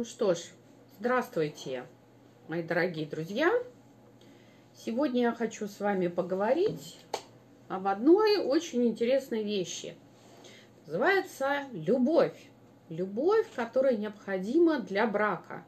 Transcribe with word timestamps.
Ну 0.00 0.04
что 0.04 0.32
ж, 0.32 0.38
здравствуйте, 1.00 1.84
мои 2.46 2.62
дорогие 2.62 3.04
друзья. 3.04 3.52
Сегодня 4.72 5.22
я 5.22 5.32
хочу 5.32 5.66
с 5.66 5.80
вами 5.80 6.06
поговорить 6.06 7.00
об 7.66 7.88
одной 7.88 8.36
очень 8.36 8.86
интересной 8.86 9.42
вещи. 9.42 9.96
Называется 10.86 11.64
любовь. 11.72 12.38
Любовь, 12.88 13.44
которая 13.56 13.96
необходима 13.96 14.78
для 14.78 15.04
брака. 15.08 15.64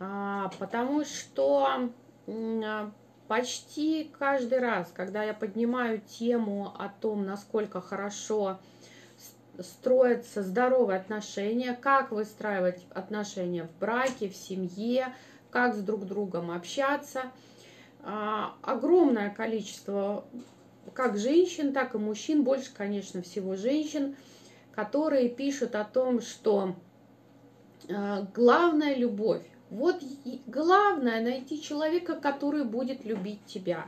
А, 0.00 0.50
потому 0.58 1.04
что 1.04 1.90
почти 3.28 4.10
каждый 4.18 4.60
раз, 4.60 4.90
когда 4.94 5.24
я 5.24 5.34
поднимаю 5.34 6.00
тему 6.00 6.72
о 6.78 6.88
том, 6.88 7.26
насколько 7.26 7.82
хорошо 7.82 8.60
строятся 9.62 10.42
здоровые 10.42 10.98
отношения, 10.98 11.78
как 11.80 12.10
выстраивать 12.10 12.84
отношения 12.94 13.64
в 13.64 13.80
браке, 13.80 14.28
в 14.28 14.36
семье, 14.36 15.14
как 15.50 15.74
с 15.74 15.78
друг 15.78 16.06
другом 16.06 16.50
общаться. 16.50 17.22
А, 18.02 18.54
огромное 18.62 19.30
количество 19.30 20.24
как 20.94 21.16
женщин, 21.16 21.72
так 21.72 21.94
и 21.94 21.98
мужчин, 21.98 22.42
больше, 22.42 22.70
конечно, 22.74 23.22
всего 23.22 23.56
женщин, 23.56 24.16
которые 24.72 25.28
пишут 25.28 25.74
о 25.74 25.84
том, 25.84 26.20
что 26.20 26.74
а, 27.88 28.26
главная 28.34 28.96
любовь. 28.96 29.42
Вот 29.70 30.02
главное 30.46 31.22
найти 31.22 31.62
человека, 31.62 32.16
который 32.16 32.64
будет 32.64 33.04
любить 33.06 33.44
тебя. 33.46 33.86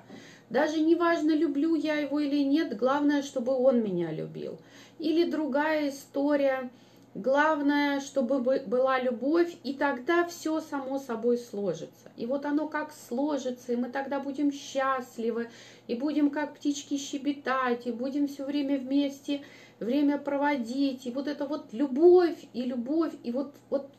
Даже 0.48 0.80
не 0.80 0.95
важно, 0.95 1.32
люблю 1.32 1.74
я 1.74 1.96
его 1.96 2.20
или 2.20 2.43
нет, 2.43 2.77
главное, 2.77 3.23
чтобы 3.23 3.52
он 3.52 3.82
меня 3.82 4.10
любил. 4.10 4.59
Или 4.98 5.28
другая 5.28 5.90
история, 5.90 6.70
главное, 7.14 8.00
чтобы 8.00 8.40
была 8.40 9.00
любовь, 9.00 9.54
и 9.62 9.74
тогда 9.74 10.26
все 10.26 10.60
само 10.60 10.98
собой 10.98 11.38
сложится. 11.38 12.12
И 12.16 12.26
вот 12.26 12.44
оно 12.46 12.68
как 12.68 12.92
сложится, 12.92 13.73
и 13.73 13.76
мы 13.76 13.90
тогда 13.90 14.20
будем 14.20 14.52
счастливы, 14.52 15.51
и 15.86 15.95
будем 15.95 16.30
как 16.30 16.54
птички 16.54 16.96
щебетать, 16.96 17.86
и 17.86 17.92
будем 17.92 18.28
все 18.28 18.45
время 18.45 18.78
вместе 18.78 19.42
время 19.80 20.18
проводить, 20.18 21.06
и 21.06 21.10
вот 21.10 21.26
это 21.29 21.46
вот 21.46 21.73
любовь, 21.73 22.38
и 22.52 22.62
любовь, 22.62 23.12
и 23.23 23.32
вот, 23.32 23.54
вот 23.70 23.90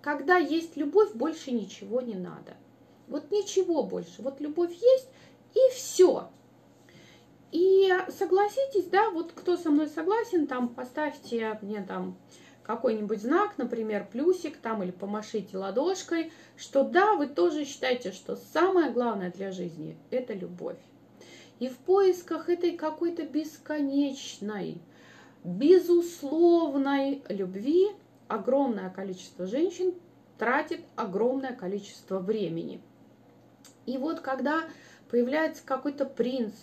когда 0.00 0.36
есть 0.36 0.76
любовь, 0.76 1.12
больше 1.14 1.52
ничего 1.52 2.00
не 2.00 2.14
надо. 2.14 2.56
Вот 3.08 3.30
ничего 3.30 3.82
больше. 3.82 4.22
Вот 4.22 4.40
любовь 4.40 4.72
есть, 4.72 5.08
и 5.54 5.74
все. 5.74 6.30
И 7.52 7.92
согласитесь, 8.08 8.86
да, 8.86 9.10
вот 9.10 9.32
кто 9.32 9.56
со 9.56 9.70
мной 9.70 9.88
согласен, 9.88 10.46
там 10.46 10.68
поставьте 10.68 11.58
мне 11.62 11.82
там 11.82 12.16
какой-нибудь 12.62 13.20
знак, 13.20 13.58
например, 13.58 14.06
плюсик 14.10 14.56
там 14.58 14.82
или 14.84 14.92
помашите 14.92 15.58
ладошкой, 15.58 16.32
что 16.56 16.84
да, 16.84 17.14
вы 17.16 17.26
тоже 17.26 17.64
считаете, 17.64 18.12
что 18.12 18.36
самое 18.36 18.92
главное 18.92 19.32
для 19.32 19.50
жизни– 19.50 19.96
это 20.10 20.34
любовь. 20.34 20.78
И 21.58 21.68
в 21.68 21.76
поисках 21.78 22.48
этой 22.48 22.76
какой-то 22.76 23.24
бесконечной, 23.24 24.80
безусловной 25.42 27.22
любви 27.28 27.88
огромное 28.28 28.90
количество 28.90 29.46
женщин 29.46 29.94
тратит 30.38 30.80
огромное 30.94 31.54
количество 31.54 32.20
времени. 32.20 32.80
И 33.86 33.98
вот 33.98 34.20
когда 34.20 34.62
появляется 35.10 35.62
какой-то 35.64 36.04
принц, 36.04 36.54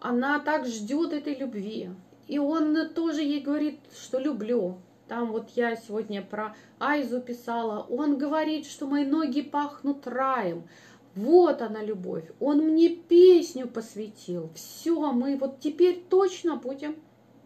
она 0.00 0.40
так 0.40 0.66
ждет 0.66 1.12
этой 1.12 1.36
любви. 1.36 1.90
И 2.26 2.38
он 2.38 2.76
тоже 2.94 3.22
ей 3.22 3.40
говорит, 3.40 3.80
что 3.92 4.18
люблю. 4.18 4.78
Там 5.08 5.32
вот 5.32 5.50
я 5.50 5.74
сегодня 5.76 6.22
про 6.22 6.54
Айзу 6.78 7.20
писала. 7.20 7.84
Он 7.90 8.16
говорит, 8.16 8.66
что 8.66 8.86
мои 8.86 9.04
ноги 9.04 9.42
пахнут 9.42 10.06
раем. 10.06 10.68
Вот 11.16 11.60
она 11.60 11.82
любовь. 11.82 12.30
Он 12.38 12.58
мне 12.58 12.88
песню 12.90 13.66
посвятил. 13.66 14.50
Все, 14.54 15.12
мы 15.12 15.36
вот 15.36 15.58
теперь 15.58 16.04
точно 16.08 16.56
будем 16.56 16.96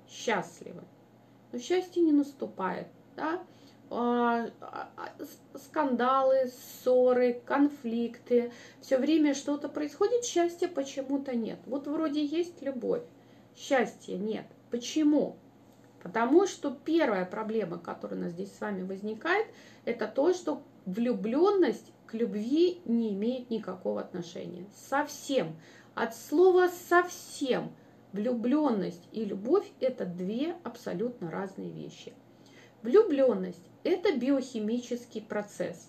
счастливы. 0.09 0.83
Но 1.53 1.59
счастье 1.59 2.03
не 2.03 2.13
наступает. 2.13 2.89
Да? 3.17 3.43
А, 3.91 4.47
а, 4.61 4.89
скандалы, 5.55 6.49
ссоры, 6.49 7.41
конфликты, 7.45 8.53
все 8.81 8.99
время 8.99 9.35
что-то 9.35 9.69
происходит, 9.69 10.25
счастья 10.25 10.69
почему-то 10.69 11.37
нет. 11.37 11.59
Вот 11.67 11.87
вроде 11.87 12.25
есть 12.25 12.63
любовь, 12.63 13.03
счастья 13.55 14.17
нет. 14.17 14.47
Почему? 14.71 15.37
Потому 16.03 16.47
что 16.47 16.71
первая 16.71 17.25
проблема, 17.25 17.79
которая 17.79 18.19
у 18.19 18.23
нас 18.25 18.33
здесь 18.33 18.53
с 18.55 18.61
вами 18.61 18.83
возникает, 18.83 19.47
это 19.85 20.07
то, 20.07 20.35
что 20.35 20.63
влюбленность 20.87 21.93
к 22.07 22.15
любви 22.15 22.81
не 22.85 23.15
имеет 23.15 23.51
никакого 23.51 24.01
отношения. 24.01 24.67
Совсем. 24.89 25.57
От 25.95 26.15
слова 26.15 26.69
совсем. 26.89 27.73
Влюбленность 28.13 29.09
и 29.13 29.25
любовь– 29.25 29.67
это 29.81 30.05
две 30.05 30.57
абсолютно 30.63 31.31
разные 31.31 31.71
вещи. 31.71 32.13
Влюбленность 32.85 33.65
это 33.83 34.15
биохимический 34.15 35.23
процесс. 35.23 35.89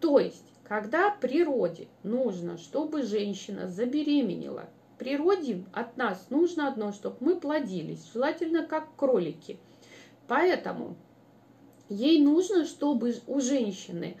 То 0.00 0.18
есть, 0.18 0.42
когда 0.64 1.10
природе 1.10 1.86
нужно, 2.02 2.58
чтобы 2.58 3.04
женщина 3.04 3.68
забеременела, 3.68 4.68
природе 4.98 5.64
от 5.72 5.96
нас 5.96 6.26
нужно 6.30 6.66
одно, 6.66 6.90
чтобы 6.90 7.18
мы 7.20 7.36
плодились, 7.38 8.10
желательно 8.12 8.66
как 8.66 8.88
кролики. 8.96 9.60
Поэтому 10.26 10.96
ей 11.88 12.20
нужно, 12.20 12.64
чтобы 12.64 13.14
у 13.28 13.40
женщины 13.40 14.16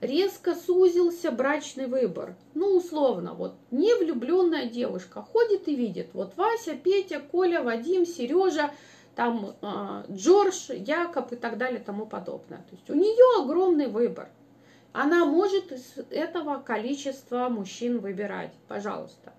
резко 0.00 0.54
сузился 0.54 1.30
брачный 1.30 1.88
выбор. 1.88 2.36
Ну, 2.54 2.74
условно, 2.74 3.34
вот 3.34 3.54
невлюбленная 3.70 4.64
девушка 4.64 5.20
ходит 5.20 5.68
и 5.68 5.76
видит, 5.76 6.08
вот 6.14 6.38
Вася, 6.38 6.72
Петя, 6.74 7.20
Коля, 7.20 7.62
Вадим, 7.62 8.06
Сережа– 8.06 8.70
там 9.16 9.56
э, 9.62 10.04
Джордж, 10.12 10.70
Якоб 10.70 11.32
и 11.32 11.36
так 11.36 11.56
далее 11.58 11.80
тому 11.80 12.06
подобное. 12.06 12.58
То 12.58 12.76
есть 12.76 12.90
у 12.90 12.94
нее 12.94 13.42
огромный 13.42 13.88
выбор. 13.88 14.28
Она 14.92 15.24
может 15.24 15.72
из 15.72 15.94
этого 16.10 16.58
количества 16.58 17.48
мужчин 17.48 17.98
выбирать, 17.98 18.52
пожалуйста. 18.68 19.32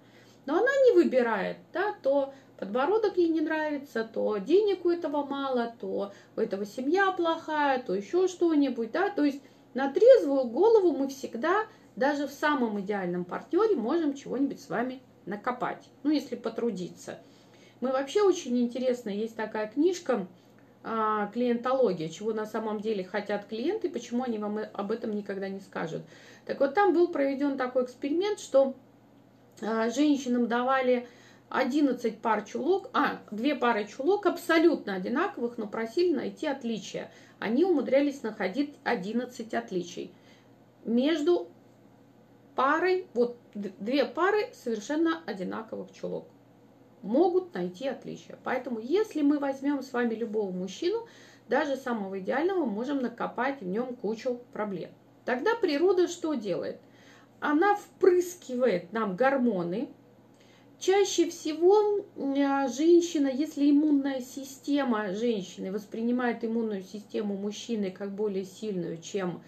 Но 0.45 0.57
она 0.57 0.71
не 0.85 0.93
выбирает, 0.93 1.57
да, 1.73 1.95
то 2.01 2.33
подбородок 2.57 3.17
ей 3.17 3.29
не 3.29 3.41
нравится, 3.41 4.03
то 4.03 4.37
денег 4.37 4.85
у 4.85 4.89
этого 4.89 5.25
мало, 5.25 5.73
то 5.79 6.11
у 6.35 6.39
этого 6.39 6.65
семья 6.65 7.11
плохая, 7.11 7.81
то 7.81 7.93
еще 7.93 8.27
что-нибудь, 8.27 8.91
да, 8.91 9.09
то 9.09 9.23
есть 9.23 9.41
на 9.73 9.91
трезвую 9.91 10.45
голову 10.45 10.91
мы 10.91 11.07
всегда, 11.07 11.65
даже 11.95 12.27
в 12.27 12.31
самом 12.31 12.79
идеальном 12.79 13.25
партнере, 13.25 13.75
можем 13.75 14.15
чего-нибудь 14.15 14.61
с 14.61 14.69
вами 14.69 15.01
накопать, 15.25 15.87
ну, 16.03 16.11
если 16.11 16.35
потрудиться. 16.35 17.19
Мы 17.79 17.91
вообще 17.91 18.23
очень 18.23 18.57
интересно, 18.59 19.09
есть 19.09 19.35
такая 19.35 19.67
книжка 19.67 20.25
а, 20.83 21.27
«Клиентология», 21.27 22.09
чего 22.09 22.33
на 22.33 22.47
самом 22.47 22.81
деле 22.81 23.03
хотят 23.03 23.45
клиенты, 23.45 23.89
почему 23.89 24.23
они 24.23 24.39
вам 24.39 24.59
об 24.73 24.91
этом 24.91 25.15
никогда 25.15 25.47
не 25.47 25.59
скажут. 25.59 26.01
Так 26.45 26.59
вот, 26.59 26.73
там 26.73 26.93
был 26.93 27.09
проведен 27.09 27.55
такой 27.55 27.83
эксперимент, 27.83 28.39
что 28.39 28.73
а, 29.61 29.91
женщинам 29.91 30.47
давали 30.47 31.07
11 31.49 32.19
пар 32.19 32.43
чулок, 32.45 32.89
а, 32.93 33.19
две 33.29 33.53
пары 33.53 33.85
чулок 33.85 34.25
абсолютно 34.25 34.95
одинаковых, 34.95 35.59
но 35.59 35.67
просили 35.67 36.15
найти 36.15 36.47
отличия. 36.47 37.11
Они 37.37 37.63
умудрялись 37.63 38.23
находить 38.23 38.73
11 38.85 39.53
отличий. 39.53 40.11
Между 40.83 41.47
парой, 42.55 43.05
вот 43.13 43.37
две 43.53 44.05
пары 44.05 44.49
совершенно 44.53 45.21
одинаковых 45.27 45.93
чулок 45.93 46.27
могут 47.07 47.53
найти 47.53 47.87
отличия. 47.87 48.37
Поэтому, 48.43 48.79
если 48.79 49.21
мы 49.21 49.39
возьмем 49.39 49.81
с 49.81 49.93
вами 49.93 50.13
любого 50.13 50.51
мужчину, 50.51 51.07
даже 51.49 51.77
самого 51.77 52.19
идеального, 52.19 52.65
можем 52.65 52.99
накопать 52.99 53.61
в 53.61 53.65
нем 53.65 53.95
кучу 53.95 54.39
проблем. 54.53 54.91
Тогда 55.25 55.55
природа 55.55 56.07
что 56.07 56.33
делает? 56.33 56.79
Она 57.39 57.75
впрыскивает 57.75 58.93
нам 58.93 59.15
гормоны. 59.15 59.89
Чаще 60.79 61.29
всего 61.29 62.05
а, 62.15 62.67
женщина, 62.67 63.27
если 63.27 63.71
иммунная 63.71 64.21
система 64.21 65.13
женщины 65.13 65.71
воспринимает 65.71 66.45
иммунную 66.45 66.83
систему 66.83 67.35
мужчины 67.35 67.89
как 67.89 68.13
более 68.13 68.45
сильную, 68.45 69.01
чем 69.01 69.41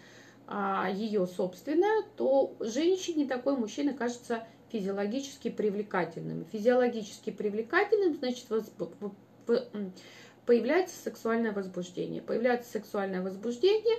а, 0.48 0.90
ее 0.92 1.28
собственная, 1.28 2.04
то 2.18 2.56
женщине 2.60 3.28
такой 3.28 3.56
мужчина 3.56 3.94
кажется 3.94 4.48
физиологически 4.72 5.50
привлекательными. 5.50 6.46
Физиологически 6.52 7.30
привлекательным, 7.32 8.16
значит, 8.16 8.46
появляется 10.46 10.96
сексуальное 10.96 11.52
возбуждение. 11.52 12.22
Появляется 12.22 12.72
сексуальное 12.72 13.22
возбуждение, 13.22 13.98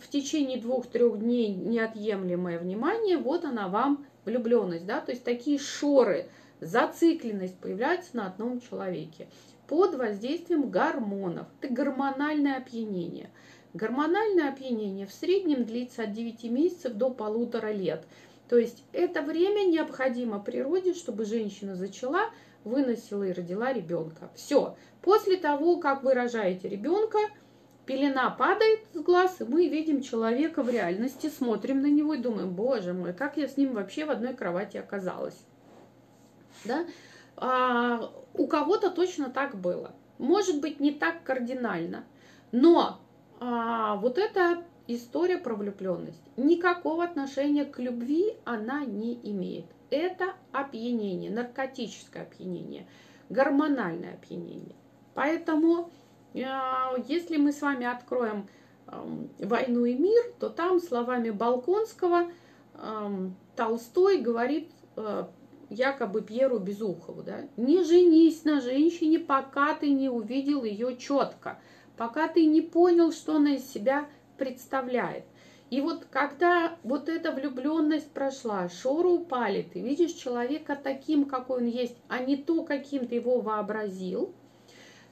в 0.00 0.08
течение 0.08 0.58
двух-трех 0.58 1.18
дней 1.18 1.54
неотъемлемое 1.54 2.58
внимание, 2.58 3.18
вот 3.18 3.44
она 3.44 3.68
вам 3.68 4.06
влюбленность, 4.24 4.86
да, 4.86 5.00
то 5.00 5.12
есть 5.12 5.24
такие 5.24 5.58
шоры, 5.58 6.28
зацикленность 6.60 7.58
появляется 7.58 8.16
на 8.16 8.26
одном 8.26 8.60
человеке 8.60 9.28
под 9.66 9.94
воздействием 9.94 10.70
гормонов. 10.70 11.46
Это 11.60 11.72
гормональное 11.72 12.56
опьянение. 12.56 13.30
Гормональное 13.72 14.48
опьянение 14.48 15.06
в 15.06 15.12
среднем 15.12 15.64
длится 15.64 16.02
от 16.02 16.12
9 16.12 16.44
месяцев 16.44 16.94
до 16.94 17.10
полутора 17.10 17.70
лет. 17.70 18.04
То 18.50 18.58
есть 18.58 18.82
это 18.92 19.22
время 19.22 19.64
необходимо 19.70 20.40
природе, 20.40 20.92
чтобы 20.92 21.24
женщина 21.24 21.76
зачала, 21.76 22.30
выносила 22.64 23.22
и 23.22 23.32
родила 23.32 23.72
ребенка. 23.72 24.28
Все. 24.34 24.76
После 25.02 25.36
того, 25.36 25.76
как 25.76 26.02
вы 26.02 26.14
рожаете 26.14 26.68
ребенка, 26.68 27.18
пелена 27.86 28.28
падает 28.28 28.80
с 28.92 28.98
глаз, 28.98 29.40
и 29.40 29.44
мы 29.44 29.68
видим 29.68 30.02
человека 30.02 30.64
в 30.64 30.68
реальности, 30.68 31.28
смотрим 31.28 31.80
на 31.80 31.86
него 31.86 32.14
и 32.14 32.18
думаем, 32.18 32.50
боже 32.50 32.92
мой, 32.92 33.12
как 33.12 33.36
я 33.36 33.46
с 33.46 33.56
ним 33.56 33.72
вообще 33.72 34.04
в 34.04 34.10
одной 34.10 34.34
кровати 34.34 34.78
оказалась. 34.78 35.38
Да? 36.64 36.86
А, 37.36 38.10
у 38.34 38.48
кого-то 38.48 38.90
точно 38.90 39.30
так 39.30 39.54
было. 39.54 39.92
Может 40.18 40.60
быть, 40.60 40.80
не 40.80 40.90
так 40.90 41.22
кардинально, 41.22 42.04
но 42.50 42.98
а, 43.38 43.94
вот 43.94 44.18
эта 44.18 44.64
история 44.94 45.38
про 45.38 45.54
влюбленность 45.54 46.22
никакого 46.36 47.04
отношения 47.04 47.64
к 47.64 47.78
любви 47.78 48.34
она 48.44 48.84
не 48.84 49.14
имеет. 49.22 49.66
Это 49.90 50.34
опьянение, 50.52 51.30
наркотическое 51.30 52.22
опьянение, 52.22 52.86
гормональное 53.28 54.14
опьянение. 54.14 54.76
Поэтому 55.14 55.90
а, 56.34 56.94
если 57.08 57.36
мы 57.36 57.52
с 57.52 57.60
вами 57.60 57.86
откроем 57.86 58.46
«Войну 59.38 59.84
и 59.84 59.94
мир», 59.94 60.22
то 60.38 60.48
там 60.48 60.80
словами 60.80 61.30
Балконского 61.30 62.30
Толстой 63.56 64.18
говорит 64.18 64.70
э, 64.96 65.26
якобы 65.68 66.22
Пьеру 66.22 66.58
Безухову, 66.58 67.22
да, 67.22 67.46
не 67.56 67.84
женись 67.84 68.44
на 68.44 68.60
женщине, 68.60 69.18
пока 69.18 69.74
ты 69.74 69.90
не 69.90 70.08
увидел 70.08 70.64
ее 70.64 70.96
четко, 70.96 71.58
пока 71.96 72.26
ты 72.28 72.46
не 72.46 72.62
понял, 72.62 73.12
что 73.12 73.36
она 73.36 73.56
из 73.56 73.70
себя 73.70 74.08
представляет. 74.40 75.24
И 75.68 75.82
вот 75.82 76.06
когда 76.10 76.76
вот 76.82 77.10
эта 77.10 77.30
влюбленность 77.30 78.10
прошла, 78.10 78.70
шоры 78.70 79.10
упали, 79.10 79.62
ты 79.62 79.80
видишь 79.80 80.12
человека 80.12 80.76
таким, 80.82 81.26
какой 81.26 81.58
он 81.58 81.66
есть, 81.66 81.96
а 82.08 82.18
не 82.18 82.36
то, 82.36 82.64
каким 82.64 83.06
ты 83.06 83.16
его 83.16 83.40
вообразил, 83.40 84.34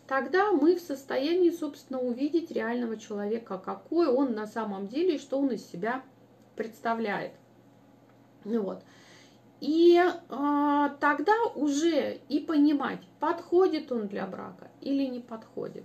тогда 0.08 0.50
мы 0.50 0.76
в 0.76 0.80
состоянии, 0.80 1.50
собственно, 1.50 2.00
увидеть 2.00 2.50
реального 2.50 2.96
человека, 2.96 3.58
какой 3.58 4.08
он 4.08 4.32
на 4.32 4.46
самом 4.46 4.88
деле 4.88 5.16
и 5.16 5.18
что 5.18 5.38
он 5.38 5.50
из 5.50 5.64
себя 5.70 6.02
представляет. 6.56 7.32
Вот. 8.44 8.82
И 9.60 10.00
э, 10.00 10.88
тогда 11.00 11.34
уже 11.54 12.20
и 12.28 12.40
понимать, 12.40 13.00
подходит 13.20 13.92
он 13.92 14.08
для 14.08 14.26
брака 14.26 14.68
или 14.80 15.04
не 15.04 15.20
подходит. 15.20 15.84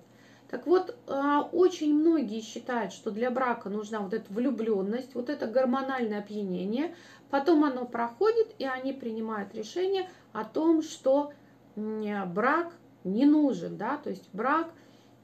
Так 0.53 0.67
вот, 0.67 0.95
э, 1.07 1.39
очень 1.51 1.95
многие 1.95 2.39
считают, 2.41 2.93
что 2.93 3.09
для 3.09 3.31
брака 3.31 3.69
нужна 3.69 4.01
вот 4.01 4.13
эта 4.13 4.31
влюбленность, 4.31 5.15
вот 5.15 5.31
это 5.31 5.47
гормональное 5.47 6.19
опьянение. 6.19 6.93
Потом 7.31 7.63
оно 7.63 7.87
проходит, 7.87 8.53
и 8.59 8.65
они 8.65 8.93
принимают 8.93 9.55
решение 9.55 10.07
о 10.31 10.45
том, 10.45 10.83
что 10.83 11.33
брак 11.75 12.71
не 13.03 13.25
нужен, 13.25 13.77
да, 13.77 13.97
то 13.97 14.11
есть 14.11 14.29
брак, 14.31 14.69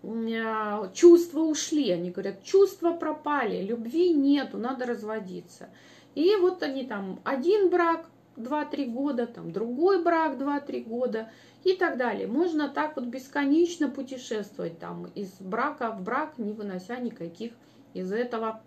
э, 0.01 0.89
чувства 0.95 1.41
ушли, 1.41 1.91
они 1.91 2.09
говорят, 2.09 2.41
чувства 2.41 2.93
пропали, 2.93 3.61
любви 3.61 4.11
нету, 4.11 4.57
надо 4.57 4.87
разводиться. 4.87 5.69
И 6.15 6.35
вот 6.37 6.63
они 6.63 6.85
там, 6.85 7.19
один 7.23 7.69
брак, 7.69 8.09
2-3 8.37 8.85
года, 8.91 9.27
там 9.27 9.51
другой 9.51 10.03
брак 10.03 10.37
2-3 10.37 10.83
года 10.83 11.29
и 11.63 11.73
так 11.73 11.97
далее. 11.97 12.27
Можно 12.27 12.69
так 12.69 12.95
вот 12.95 13.05
бесконечно 13.05 13.89
путешествовать 13.89 14.79
там 14.79 15.07
из 15.15 15.31
брака 15.39 15.91
в 15.91 16.01
брак, 16.01 16.37
не 16.37 16.53
вынося 16.53 16.97
никаких 16.97 17.53
из 17.93 18.11
этого, 18.11 18.61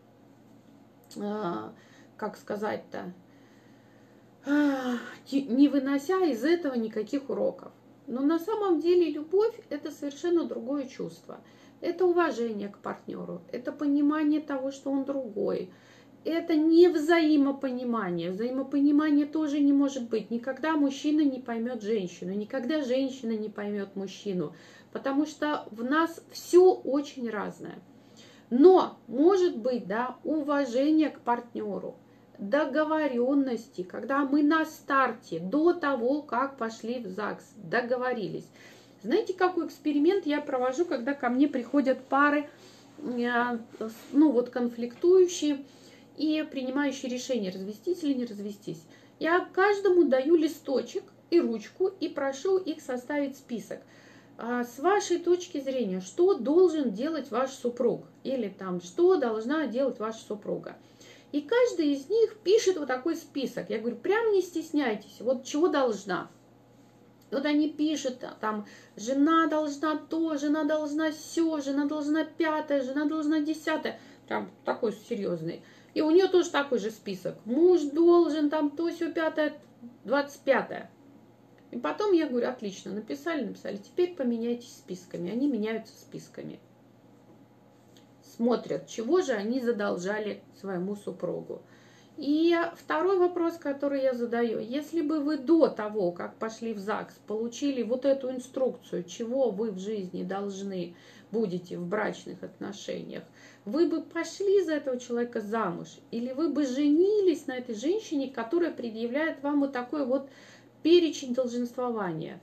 э, 1.17 1.71
как 2.17 2.37
сказать-то, 2.37 3.13
э, 4.47 4.97
не 5.33 5.69
вынося 5.69 6.25
из 6.25 6.45
этого 6.45 6.75
никаких 6.75 7.31
уроков. 7.31 7.73
Но 8.07 8.21
на 8.21 8.39
самом 8.39 8.81
деле 8.81 9.11
любовь 9.11 9.55
это 9.71 9.91
совершенно 9.91 10.45
другое 10.45 10.87
чувство. 10.87 11.41
Это 11.81 12.05
уважение 12.05 12.69
к 12.69 12.79
партнеру, 12.79 13.43
это 13.51 13.73
понимание 13.73 14.41
того, 14.41 14.71
что 14.71 14.91
он 14.91 15.05
другой, 15.05 15.73
это 16.25 16.55
не 16.55 16.89
взаимопонимание. 16.89 18.31
Взаимопонимание 18.31 19.27
тоже 19.27 19.61
не 19.61 19.73
может 19.73 20.09
быть. 20.09 20.31
Никогда 20.31 20.77
мужчина 20.77 21.23
не 21.23 21.41
поймет 21.41 21.83
женщину, 21.83 22.33
никогда 22.33 22.83
женщина 22.83 23.33
не 23.33 23.49
поймет 23.49 23.97
мужчину, 23.97 24.55
потому 24.93 25.27
что 25.27 25.67
в 25.71 25.83
нас 25.83 26.23
все 26.31 26.73
очень 26.73 27.29
разное. 27.29 27.79
Но 28.51 28.99
может 29.09 29.57
быть, 29.57 29.87
да, 29.87 30.17
уважение 30.25 31.09
к 31.09 31.21
партнеру, 31.21 31.97
договоренности, 32.39 33.83
когда 33.83 34.25
мы 34.25 34.43
на 34.43 34.65
старте, 34.65 35.39
до 35.39 35.73
того, 35.73 36.23
как 36.23 36.59
пошли 36.59 36.99
в 37.01 37.07
ЗАГС, 37.07 37.45
договорились. 37.57 38.47
Знаете, 39.03 39.35
какой 39.35 39.67
эксперимент 39.67 40.27
я 40.27 40.41
провожу, 40.41 40.85
когда 40.85 41.15
ко 41.15 41.29
мне 41.29 41.49
приходят 41.49 42.05
пары, 42.05 42.49
э, 42.99 43.59
ну 44.13 44.31
вот 44.31 44.51
конфликтующие, 44.51 45.65
и 46.17 46.47
принимающий 46.51 47.09
решение, 47.09 47.51
развестись 47.51 48.03
или 48.03 48.15
не 48.15 48.25
развестись. 48.25 48.83
Я 49.19 49.41
каждому 49.53 50.05
даю 50.05 50.37
листочек 50.37 51.05
и 51.31 51.41
ручку 51.41 51.91
и 52.01 52.09
прошу 52.09 52.59
их 52.59 52.81
составить 52.81 53.37
список. 53.37 53.81
А 54.39 54.65
с 54.65 54.79
вашей 54.79 55.19
точки 55.19 55.61
зрения, 55.61 56.01
что 56.01 56.35
должен 56.35 56.93
делать 56.93 57.31
ваш 57.31 57.51
супруг? 57.51 58.05
Или 58.25 58.49
там, 58.49 58.81
что 58.81 59.17
должна 59.17 59.67
делать 59.67 59.99
ваша 59.99 60.19
супруга? 60.19 60.77
И 61.33 61.41
каждый 61.41 61.93
из 61.93 62.09
них 62.09 62.37
пишет 62.43 62.77
вот 62.77 62.89
такой 62.89 63.17
список. 63.17 63.71
Я 63.71 63.79
говорю, 63.79 63.97
прям 63.97 64.33
не 64.33 64.43
стесняйтесь, 64.43 65.21
вот 65.21 65.45
чего 65.45 65.69
должна. 65.69 66.31
Вот 67.31 67.47
они 67.47 67.71
пишут, 67.71 68.19
там, 68.41 68.67
жена 68.97 69.47
должна 69.47 69.97
то, 69.97 70.37
жена 70.37 70.65
должна 70.65 71.13
все, 71.13 71.61
жена 71.61 71.87
должна 71.87 72.25
пятое, 72.25 72.83
жена 72.83 73.07
должна 73.07 73.41
десятое. 73.41 73.99
Прям 74.29 74.51
такой 74.67 74.93
серьезный. 75.09 75.63
И 75.95 76.01
у 76.01 76.11
нее 76.11 76.29
тоже 76.29 76.51
такой 76.51 76.79
же 76.79 76.91
список. 76.91 77.37
Муж 77.45 77.83
должен 77.83 78.49
там 78.51 78.71
то, 78.71 78.89
все 78.91 79.13
пятое, 79.13 79.55
двадцать 80.05 80.41
пятое. 80.41 80.91
И 81.71 81.79
потом 81.79 82.13
я 82.13 82.29
говорю, 82.29 82.49
отлично, 82.49 82.93
написали, 82.93 83.45
написали. 83.45 83.77
Теперь 83.77 84.15
поменяйтесь 84.15 84.77
списками. 84.77 85.31
Они 85.31 85.49
меняются 85.49 85.95
списками. 85.95 86.61
Смотрят, 88.23 88.87
чего 88.87 89.21
же 89.21 89.33
они 89.33 89.61
задолжали 89.61 90.43
своему 90.61 90.97
супругу. 90.97 91.63
И 92.19 92.55
второй 92.77 93.19
вопрос, 93.19 93.57
который 93.57 94.03
я 94.03 94.13
задаю. 94.13 94.59
Если 94.59 95.01
бы 95.01 95.21
вы 95.21 95.39
до 95.39 95.69
того, 95.69 96.13
как 96.13 96.37
пошли 96.37 96.75
в 96.75 96.79
ЗАГС, 96.79 97.15
получили 97.27 97.83
вот 97.83 98.05
эту 98.05 98.31
инструкцию, 98.31 99.05
чего 99.05 99.51
вы 99.51 99.71
в 99.71 99.79
жизни 99.79 100.23
должны 100.23 100.95
будете 101.31 101.79
в 101.79 101.87
брачных 101.87 102.43
отношениях, 102.43 103.25
вы 103.65 103.89
бы 103.89 104.03
пошли 104.03 104.63
за 104.63 104.75
этого 104.75 105.01
человека 105.01 105.41
замуж, 105.41 105.89
или 106.11 106.33
вы 106.33 106.51
бы 106.51 106.67
женились 106.67 107.47
на 107.47 107.57
этой 107.57 107.75
женщине, 107.75 108.31
которая 108.31 108.73
предъявляет 108.73 109.43
вам 109.43 109.61
вот 109.61 109.73
такой 109.73 110.05
вот 110.05 110.29
перечень 110.83 111.33
долженствования. 111.33 112.41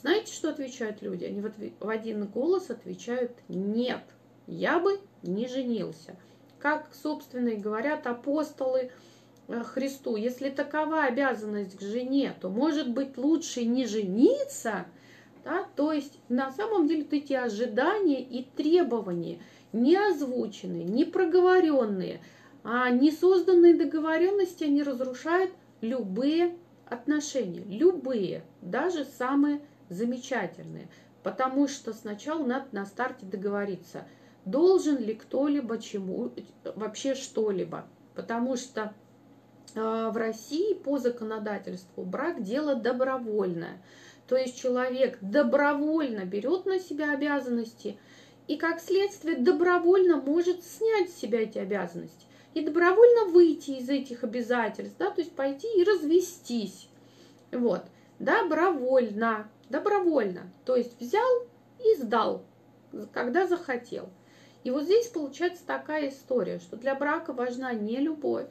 Знаете, 0.00 0.32
что 0.32 0.48
отвечают 0.48 1.02
люди? 1.02 1.24
Они 1.24 1.42
в 1.42 1.88
один 1.88 2.26
голос 2.26 2.70
отвечают 2.70 3.32
«нет, 3.48 4.02
я 4.46 4.78
бы 4.78 4.98
не 5.22 5.46
женился». 5.46 6.16
Как, 6.64 6.88
собственно, 6.94 7.50
и 7.50 7.56
говорят 7.56 8.06
апостолы 8.06 8.90
э, 9.48 9.62
Христу, 9.64 10.16
если 10.16 10.48
такова 10.48 11.02
обязанность 11.04 11.76
к 11.76 11.82
жене, 11.82 12.34
то, 12.40 12.48
может 12.48 12.88
быть, 12.88 13.18
лучше 13.18 13.66
не 13.66 13.84
жениться, 13.84 14.86
да? 15.44 15.66
то 15.76 15.92
есть 15.92 16.18
на 16.30 16.50
самом 16.52 16.88
деле 16.88 17.02
вот 17.02 17.12
эти 17.12 17.34
ожидания 17.34 18.22
и 18.22 18.44
требования– 18.44 19.40
не 19.74 19.94
озвученные, 19.94 20.84
не 20.84 21.04
проговоренные, 21.04 22.22
а 22.62 22.88
не 22.88 23.10
созданные 23.10 23.74
договоренности, 23.74 24.64
они 24.64 24.82
разрушают 24.82 25.50
любые 25.82 26.56
отношения, 26.88 27.62
любые, 27.66 28.42
даже 28.62 29.04
самые 29.04 29.60
замечательные. 29.90 30.88
Потому 31.22 31.68
что 31.68 31.92
сначала 31.92 32.42
надо 32.42 32.68
на 32.72 32.86
старте 32.86 33.26
договориться, 33.26 34.06
должен 34.44 34.98
ли 34.98 35.14
кто-либо 35.14 35.78
чему, 35.78 36.32
вообще 36.74 37.14
что-либо. 37.14 37.86
Потому 38.14 38.56
что 38.56 38.92
э, 39.74 40.10
в 40.12 40.16
России 40.16 40.74
по 40.74 40.98
законодательству 40.98 42.04
брак 42.04 42.42
дело 42.42 42.74
добровольное. 42.74 43.82
То 44.28 44.36
есть 44.36 44.58
человек 44.58 45.18
добровольно 45.20 46.24
берет 46.24 46.66
на 46.66 46.78
себя 46.78 47.12
обязанности– 47.12 47.98
и 48.46 48.56
как 48.56 48.80
следствие 48.80 49.36
добровольно 49.36 50.16
может 50.16 50.62
снять 50.64 51.10
с 51.10 51.16
себя 51.16 51.42
эти 51.42 51.58
обязанности 51.58 52.26
и 52.52 52.60
добровольно 52.60 53.26
выйти 53.26 53.72
из 53.72 53.88
этих 53.88 54.22
обязательств, 54.22 54.96
да, 54.98 55.10
то 55.10 55.20
есть 55.20 55.32
пойти 55.32 55.66
и 55.76 55.84
развестись. 55.84 56.88
Вот, 57.50 57.84
добровольно, 58.18 59.50
добровольно, 59.70 60.50
то 60.64 60.76
есть 60.76 61.00
взял 61.00 61.46
и 61.82 61.96
сдал, 61.96 62.44
когда 63.12 63.46
захотел. 63.46 64.08
И 64.64 64.70
вот 64.70 64.84
здесь 64.84 65.08
получается 65.08 65.64
такая 65.66 66.08
история, 66.08 66.58
что 66.58 66.76
для 66.76 66.94
брака 66.94 67.32
важна 67.32 67.72
не 67.74 67.98
любовь 67.98 68.48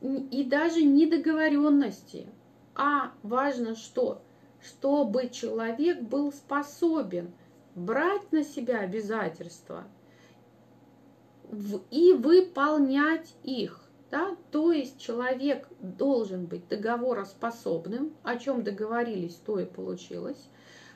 и 0.00 0.44
даже 0.44 0.82
не 0.82 1.06
договоренности, 1.06 2.26
а 2.74 3.12
важно 3.22 3.74
что? 3.74 4.22
Чтобы 4.62 5.28
человек 5.28 6.00
был 6.00 6.32
способен 6.32 7.32
брать 7.74 8.32
на 8.32 8.44
себя 8.44 8.80
обязательства 8.80 9.84
и 11.90 12.12
выполнять 12.14 13.34
их. 13.42 13.82
Да? 14.10 14.36
То 14.50 14.72
есть 14.72 14.98
человек 14.98 15.68
должен 15.80 16.46
быть 16.46 16.68
договороспособным, 16.68 18.14
о 18.22 18.38
чем 18.38 18.62
договорились, 18.62 19.34
то 19.34 19.58
и 19.58 19.66
получилось. 19.66 20.48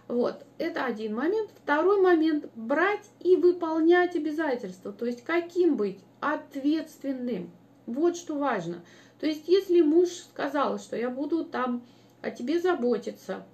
Вот, 0.09 0.43
это 0.57 0.87
один 0.87 1.15
момент. 1.15 1.51
Второй 1.63 2.01
момент– 2.01 2.47
брать 2.57 3.05
и 3.21 3.37
выполнять 3.37 4.17
обязательства. 4.17 4.91
То 4.91 5.05
есть 5.05 5.23
каким 5.23 5.77
быть? 5.77 6.01
Ответственным. 6.21 7.51
Вот 7.87 8.17
что 8.17 8.37
важно. 8.37 8.83
То 9.21 9.27
есть 9.27 9.47
если 9.49 9.83
муж 9.83 10.09
сказал, 10.09 10.79
что 10.79 10.97
я 10.97 11.11
буду 11.11 11.45
там 11.45 11.83
о 12.23 12.31
тебе 12.31 12.59
заботиться, 12.59 13.47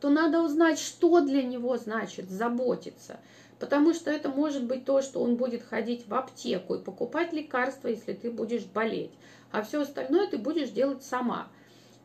то 0.00 0.08
надо 0.08 0.42
узнать, 0.42 0.78
что 0.78 1.20
для 1.20 1.42
него 1.42 1.76
значит 1.76 2.28
заботиться. 2.28 3.20
Потому 3.60 3.94
что 3.94 4.10
это 4.10 4.30
может 4.30 4.64
быть 4.64 4.84
то, 4.84 5.02
что 5.02 5.22
он 5.22 5.36
будет 5.36 5.62
ходить 5.62 6.08
в 6.08 6.14
аптеку 6.14 6.74
и 6.74 6.82
покупать 6.82 7.32
лекарства, 7.32 7.88
если 7.88 8.14
ты 8.14 8.30
будешь 8.30 8.64
болеть. 8.64 9.12
А 9.52 9.62
все 9.62 9.82
остальное 9.82 10.26
ты 10.26 10.38
будешь 10.38 10.70
делать 10.70 11.04
сама. 11.04 11.48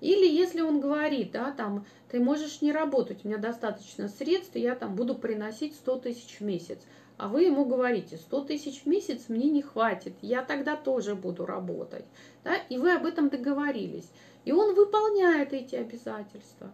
Или 0.01 0.27
если 0.27 0.61
он 0.61 0.81
говорит, 0.81 1.31
да, 1.31 1.51
там, 1.51 1.85
ты 2.09 2.19
можешь 2.19 2.61
не 2.61 2.71
работать, 2.71 3.23
у 3.23 3.27
меня 3.27 3.37
достаточно 3.37 4.07
средств, 4.07 4.55
и 4.55 4.61
я 4.61 4.75
там 4.75 4.95
буду 4.95 5.15
приносить 5.15 5.75
100 5.75 5.99
тысяч 5.99 6.37
в 6.39 6.41
месяц. 6.41 6.79
А 7.17 7.29
вы 7.29 7.43
ему 7.43 7.65
говорите, 7.65 8.17
100 8.17 8.41
тысяч 8.41 8.83
в 8.83 8.85
месяц 8.87 9.29
мне 9.29 9.49
не 9.49 9.61
хватит, 9.61 10.13
я 10.21 10.43
тогда 10.43 10.75
тоже 10.75 11.15
буду 11.15 11.45
работать. 11.45 12.05
Да? 12.43 12.55
И 12.69 12.77
вы 12.77 12.93
об 12.93 13.05
этом 13.05 13.29
договорились. 13.29 14.09
И 14.43 14.51
он 14.51 14.75
выполняет 14.75 15.53
эти 15.53 15.75
обязательства. 15.75 16.71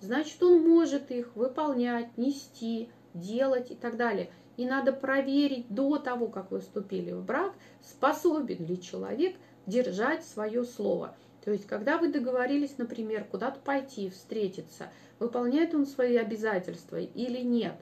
Значит, 0.00 0.42
он 0.42 0.68
может 0.68 1.10
их 1.10 1.34
выполнять, 1.36 2.18
нести, 2.18 2.90
делать 3.14 3.70
и 3.70 3.74
так 3.74 3.96
далее. 3.96 4.30
И 4.56 4.66
надо 4.66 4.92
проверить 4.92 5.68
до 5.68 5.98
того, 5.98 6.28
как 6.28 6.50
вы 6.50 6.60
вступили 6.60 7.12
в 7.12 7.24
брак, 7.24 7.52
способен 7.82 8.66
ли 8.66 8.80
человек 8.80 9.36
держать 9.66 10.24
свое 10.24 10.64
слово. 10.64 11.14
То 11.46 11.52
есть, 11.52 11.68
когда 11.68 11.96
вы 11.96 12.08
договорились, 12.08 12.76
например, 12.76 13.22
куда-то 13.22 13.60
пойти, 13.60 14.10
встретиться, 14.10 14.88
выполняет 15.20 15.76
он 15.76 15.86
свои 15.86 16.16
обязательства 16.16 16.96
или 16.96 17.38
нет. 17.38 17.76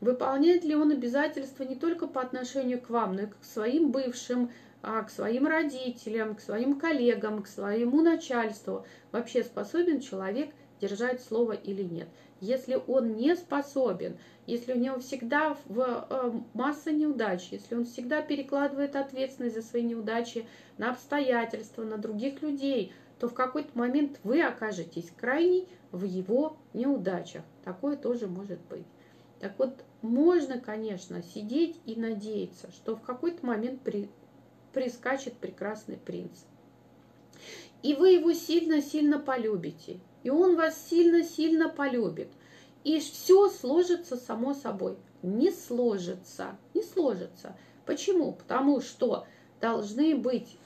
Выполняет 0.00 0.64
ли 0.64 0.74
он 0.74 0.90
обязательства 0.90 1.62
не 1.62 1.76
только 1.76 2.08
по 2.08 2.20
отношению 2.20 2.80
к 2.80 2.90
вам, 2.90 3.14
но 3.14 3.22
и 3.22 3.26
к 3.26 3.36
своим 3.40 3.92
бывшим, 3.92 4.50
а, 4.82 5.04
к 5.04 5.10
своим 5.10 5.46
родителям, 5.46 6.34
к 6.34 6.40
своим 6.40 6.80
коллегам, 6.80 7.44
к 7.44 7.46
своему 7.46 8.02
начальству. 8.02 8.84
Вообще 9.12 9.44
способен 9.44 10.00
человек 10.00 10.50
держать 10.80 11.22
слово 11.22 11.52
или 11.52 11.84
нет. 11.84 12.08
Если 12.40 12.80
он 12.86 13.16
не 13.16 13.34
способен, 13.34 14.16
если 14.46 14.72
у 14.72 14.78
него 14.78 15.00
всегда 15.00 15.56
в, 15.66 16.06
э, 16.08 16.32
масса 16.54 16.92
неудач, 16.92 17.48
если 17.50 17.74
он 17.74 17.84
всегда 17.84 18.22
перекладывает 18.22 18.96
ответственность 18.96 19.56
за 19.56 19.62
свои 19.62 19.82
неудачи 19.82 20.46
на 20.78 20.90
обстоятельства, 20.90 21.82
на 21.82 21.98
других 21.98 22.40
людей, 22.42 22.92
то 23.18 23.28
в 23.28 23.34
какой-то 23.34 23.76
момент 23.76 24.20
вы 24.22 24.42
окажетесь 24.42 25.10
крайней 25.16 25.68
в 25.90 26.04
его 26.04 26.56
неудачах. 26.72 27.42
Такое 27.64 27.96
тоже 27.96 28.28
может 28.28 28.60
быть. 28.70 28.86
Так 29.40 29.58
вот, 29.58 29.74
можно, 30.02 30.60
конечно, 30.60 31.22
сидеть 31.22 31.78
и 31.84 31.96
надеяться, 31.96 32.70
что 32.72 32.96
в 32.96 33.02
какой-то 33.02 33.44
момент 33.44 33.80
при, 33.82 34.08
прискачет 34.72 35.34
прекрасный 35.34 35.96
принц. 35.96 36.44
И 37.82 37.94
вы 37.94 38.10
его 38.10 38.32
сильно-сильно 38.32 39.18
полюбите, 39.18 39.98
и 40.22 40.30
он 40.30 40.56
вас 40.56 40.88
сильно-сильно 40.88 41.68
полюбит. 41.68 42.28
И 42.84 43.00
все 43.00 43.48
сложится 43.48 44.16
само 44.16 44.54
собой. 44.54 44.96
Не 45.22 45.50
сложится, 45.50 46.56
не 46.74 46.82
сложится. 46.82 47.56
Почему? 47.86 48.32
Потому 48.32 48.80
что 48.80 49.26
должны 49.60 50.14
быть 50.14 50.58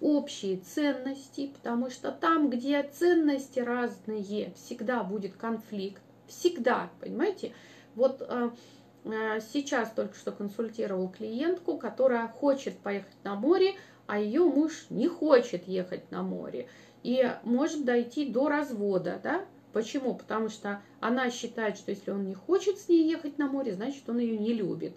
общие 0.00 0.58
ценности, 0.58 1.52
потому 1.54 1.90
что 1.90 2.12
там, 2.12 2.50
где 2.50 2.82
ценности 2.82 3.60
разные, 3.60 4.52
всегда 4.54 5.02
будет 5.02 5.36
конфликт. 5.36 6.02
Всегда, 6.26 6.90
понимаете? 7.00 7.52
Вот 7.94 8.22
э, 8.22 8.50
э, 9.04 9.40
сейчас 9.52 9.90
только 9.90 10.14
что 10.14 10.30
консультировал 10.30 11.08
клиентку, 11.08 11.78
которая 11.78 12.28
хочет 12.28 12.78
поехать 12.78 13.16
на 13.24 13.34
море, 13.34 13.74
а 14.06 14.18
ее 14.18 14.44
муж 14.44 14.86
не 14.90 15.08
хочет 15.08 15.66
ехать 15.66 16.10
на 16.10 16.22
море. 16.22 16.68
И 17.02 17.24
может 17.44 17.84
дойти 17.84 18.26
до 18.26 18.48
развода, 18.48 19.20
да? 19.22 19.44
Почему? 19.72 20.14
Потому 20.14 20.48
что 20.48 20.82
она 21.00 21.30
считает, 21.30 21.76
что 21.76 21.90
если 21.90 22.10
он 22.10 22.26
не 22.26 22.34
хочет 22.34 22.78
с 22.78 22.88
ней 22.88 23.08
ехать 23.08 23.38
на 23.38 23.46
море, 23.46 23.74
значит, 23.74 24.08
он 24.08 24.18
ее 24.18 24.38
не 24.38 24.52
любит. 24.52 24.92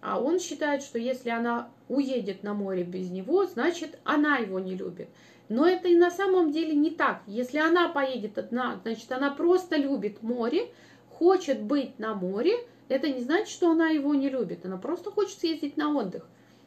А 0.00 0.20
он 0.20 0.38
считает, 0.38 0.82
что 0.82 0.98
если 0.98 1.30
она 1.30 1.70
уедет 1.88 2.42
на 2.42 2.54
море 2.54 2.82
без 2.82 3.10
него, 3.10 3.46
значит, 3.46 3.98
она 4.04 4.38
его 4.38 4.58
не 4.58 4.74
любит. 4.74 5.08
Но 5.48 5.66
это 5.66 5.88
и 5.88 5.96
на 5.96 6.10
самом 6.10 6.50
деле 6.50 6.74
не 6.74 6.90
так. 6.90 7.22
Если 7.26 7.58
она 7.58 7.88
поедет 7.88 8.38
одна, 8.38 8.80
значит, 8.82 9.10
она 9.12 9.30
просто 9.30 9.76
любит 9.76 10.22
море, 10.22 10.70
хочет 11.10 11.62
быть 11.62 11.98
на 11.98 12.14
море, 12.14 12.54
это 12.88 13.08
не 13.08 13.20
значит, 13.20 13.48
что 13.48 13.70
она 13.70 13.88
его 13.88 14.14
не 14.14 14.28
любит. 14.28 14.66
Она 14.66 14.76
просто 14.76 15.10
хочет 15.10 15.38
съездить 15.38 15.76
на 15.76 15.94
отдых. 15.94 16.26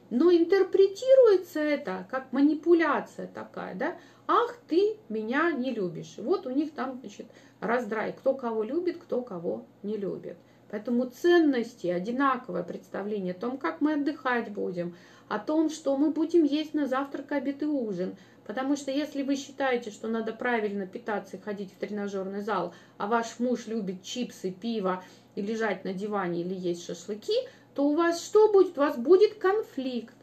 Но 0.09 0.31
интерпретируется 0.31 1.59
это 1.59 2.07
как 2.09 2.31
манипуляция 2.31 3.27
такая, 3.27 3.75
да? 3.75 3.95
Ах, 4.27 4.57
ты 4.67 4.97
меня 5.07 5.51
не 5.51 5.71
любишь. 5.71 6.15
Вот 6.17 6.47
у 6.47 6.49
них 6.49 6.73
там, 6.73 6.99
значит, 6.99 7.27
раздрай, 7.59 8.13
кто 8.13 8.33
кого 8.33 8.63
любит, 8.63 8.97
кто 8.97 9.21
кого 9.21 9.65
не 9.83 9.97
любит. 9.97 10.37
Поэтому 10.71 11.05
ценности, 11.05 11.87
одинаковое 11.87 12.63
представление 12.63 13.33
о 13.33 13.39
том, 13.39 13.57
как 13.57 13.81
мы 13.81 13.93
отдыхать 13.93 14.49
будем, 14.49 14.95
о 15.27 15.37
том, 15.37 15.69
что 15.69 15.95
мы 15.95 16.11
будем 16.11 16.43
есть 16.43 16.73
на 16.73 16.87
завтрак, 16.87 17.31
обед 17.31 17.61
и 17.61 17.65
ужин. 17.65 18.15
Потому 18.47 18.75
что 18.75 18.91
если 18.91 19.23
вы 19.23 19.35
считаете, 19.35 19.91
что 19.91 20.07
надо 20.07 20.33
правильно 20.33 20.85
питаться 20.85 21.37
и 21.37 21.41
ходить 21.41 21.71
в 21.71 21.77
тренажерный 21.77 22.41
зал, 22.41 22.73
а 22.97 23.07
ваш 23.07 23.39
муж 23.39 23.67
любит 23.67 24.03
чипсы, 24.03 24.51
пиво 24.51 25.03
и 25.35 25.41
лежать 25.41 25.83
на 25.83 25.93
диване 25.93 26.41
или 26.41 26.53
есть 26.53 26.85
шашлыки, 26.85 27.35
то 27.73 27.87
у 27.87 27.95
вас 27.95 28.23
что 28.23 28.51
будет? 28.51 28.77
У 28.77 28.81
вас 28.81 28.97
будет 28.97 29.35
конфликт. 29.35 30.15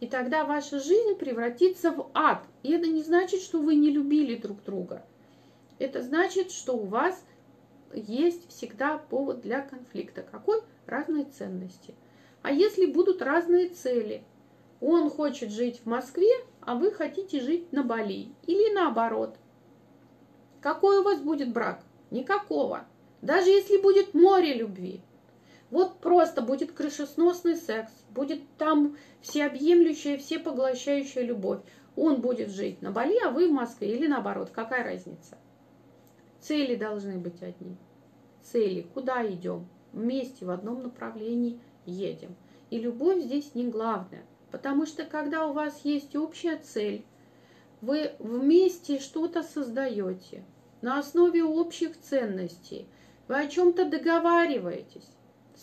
И 0.00 0.06
тогда 0.06 0.44
ваша 0.44 0.80
жизнь 0.80 1.14
превратится 1.16 1.92
в 1.92 2.10
ад. 2.14 2.42
И 2.62 2.72
это 2.72 2.86
не 2.86 3.02
значит, 3.02 3.42
что 3.42 3.60
вы 3.60 3.74
не 3.74 3.90
любили 3.90 4.34
друг 4.34 4.64
друга. 4.64 5.04
Это 5.78 6.02
значит, 6.02 6.50
что 6.50 6.76
у 6.76 6.86
вас 6.86 7.22
есть 7.92 8.48
всегда 8.48 8.98
повод 8.98 9.40
для 9.40 9.60
конфликта. 9.60 10.22
Какой? 10.22 10.62
Разные 10.86 11.24
ценности. 11.24 11.94
А 12.42 12.50
если 12.50 12.86
будут 12.86 13.20
разные 13.20 13.68
цели? 13.68 14.24
Он 14.80 15.10
хочет 15.10 15.50
жить 15.50 15.80
в 15.84 15.86
Москве, 15.86 16.30
а 16.62 16.74
вы 16.74 16.90
хотите 16.90 17.40
жить 17.40 17.70
на 17.72 17.82
Бали. 17.82 18.28
Или 18.46 18.72
наоборот. 18.72 19.36
Какой 20.62 21.00
у 21.00 21.02
вас 21.02 21.20
будет 21.20 21.52
брак? 21.52 21.82
Никакого. 22.10 22.86
Даже 23.20 23.50
если 23.50 23.76
будет 23.76 24.14
море 24.14 24.54
любви. 24.54 25.02
Вот 25.70 26.00
просто 26.00 26.42
будет 26.42 26.72
крышесносный 26.72 27.56
секс, 27.56 27.92
будет 28.10 28.40
там 28.58 28.96
всеобъемлющая, 29.20 30.18
всепоглощающая 30.18 31.22
любовь. 31.22 31.60
Он 31.96 32.20
будет 32.20 32.50
жить 32.50 32.82
на 32.82 32.90
Бали, 32.90 33.18
а 33.24 33.30
вы 33.30 33.48
в 33.48 33.52
Москве 33.52 33.94
или 33.94 34.06
наоборот. 34.06 34.50
Какая 34.50 34.82
разница? 34.82 35.38
Цели 36.40 36.74
должны 36.74 37.18
быть 37.18 37.42
одни. 37.42 37.76
Цели. 38.42 38.86
Куда 38.94 39.28
идем? 39.30 39.68
Вместе 39.92 40.44
в 40.44 40.50
одном 40.50 40.82
направлении 40.82 41.60
едем. 41.84 42.34
И 42.70 42.78
любовь 42.78 43.22
здесь 43.22 43.54
не 43.54 43.68
главное. 43.68 44.24
Потому 44.50 44.86
что 44.86 45.04
когда 45.04 45.46
у 45.46 45.52
вас 45.52 45.80
есть 45.84 46.16
общая 46.16 46.56
цель, 46.56 47.04
вы 47.80 48.12
вместе 48.18 48.98
что-то 48.98 49.42
создаете 49.42 50.44
на 50.82 50.98
основе 50.98 51.44
общих 51.44 52.00
ценностей. 52.00 52.86
Вы 53.28 53.40
о 53.40 53.46
чем-то 53.46 53.84
договариваетесь, 53.84 55.08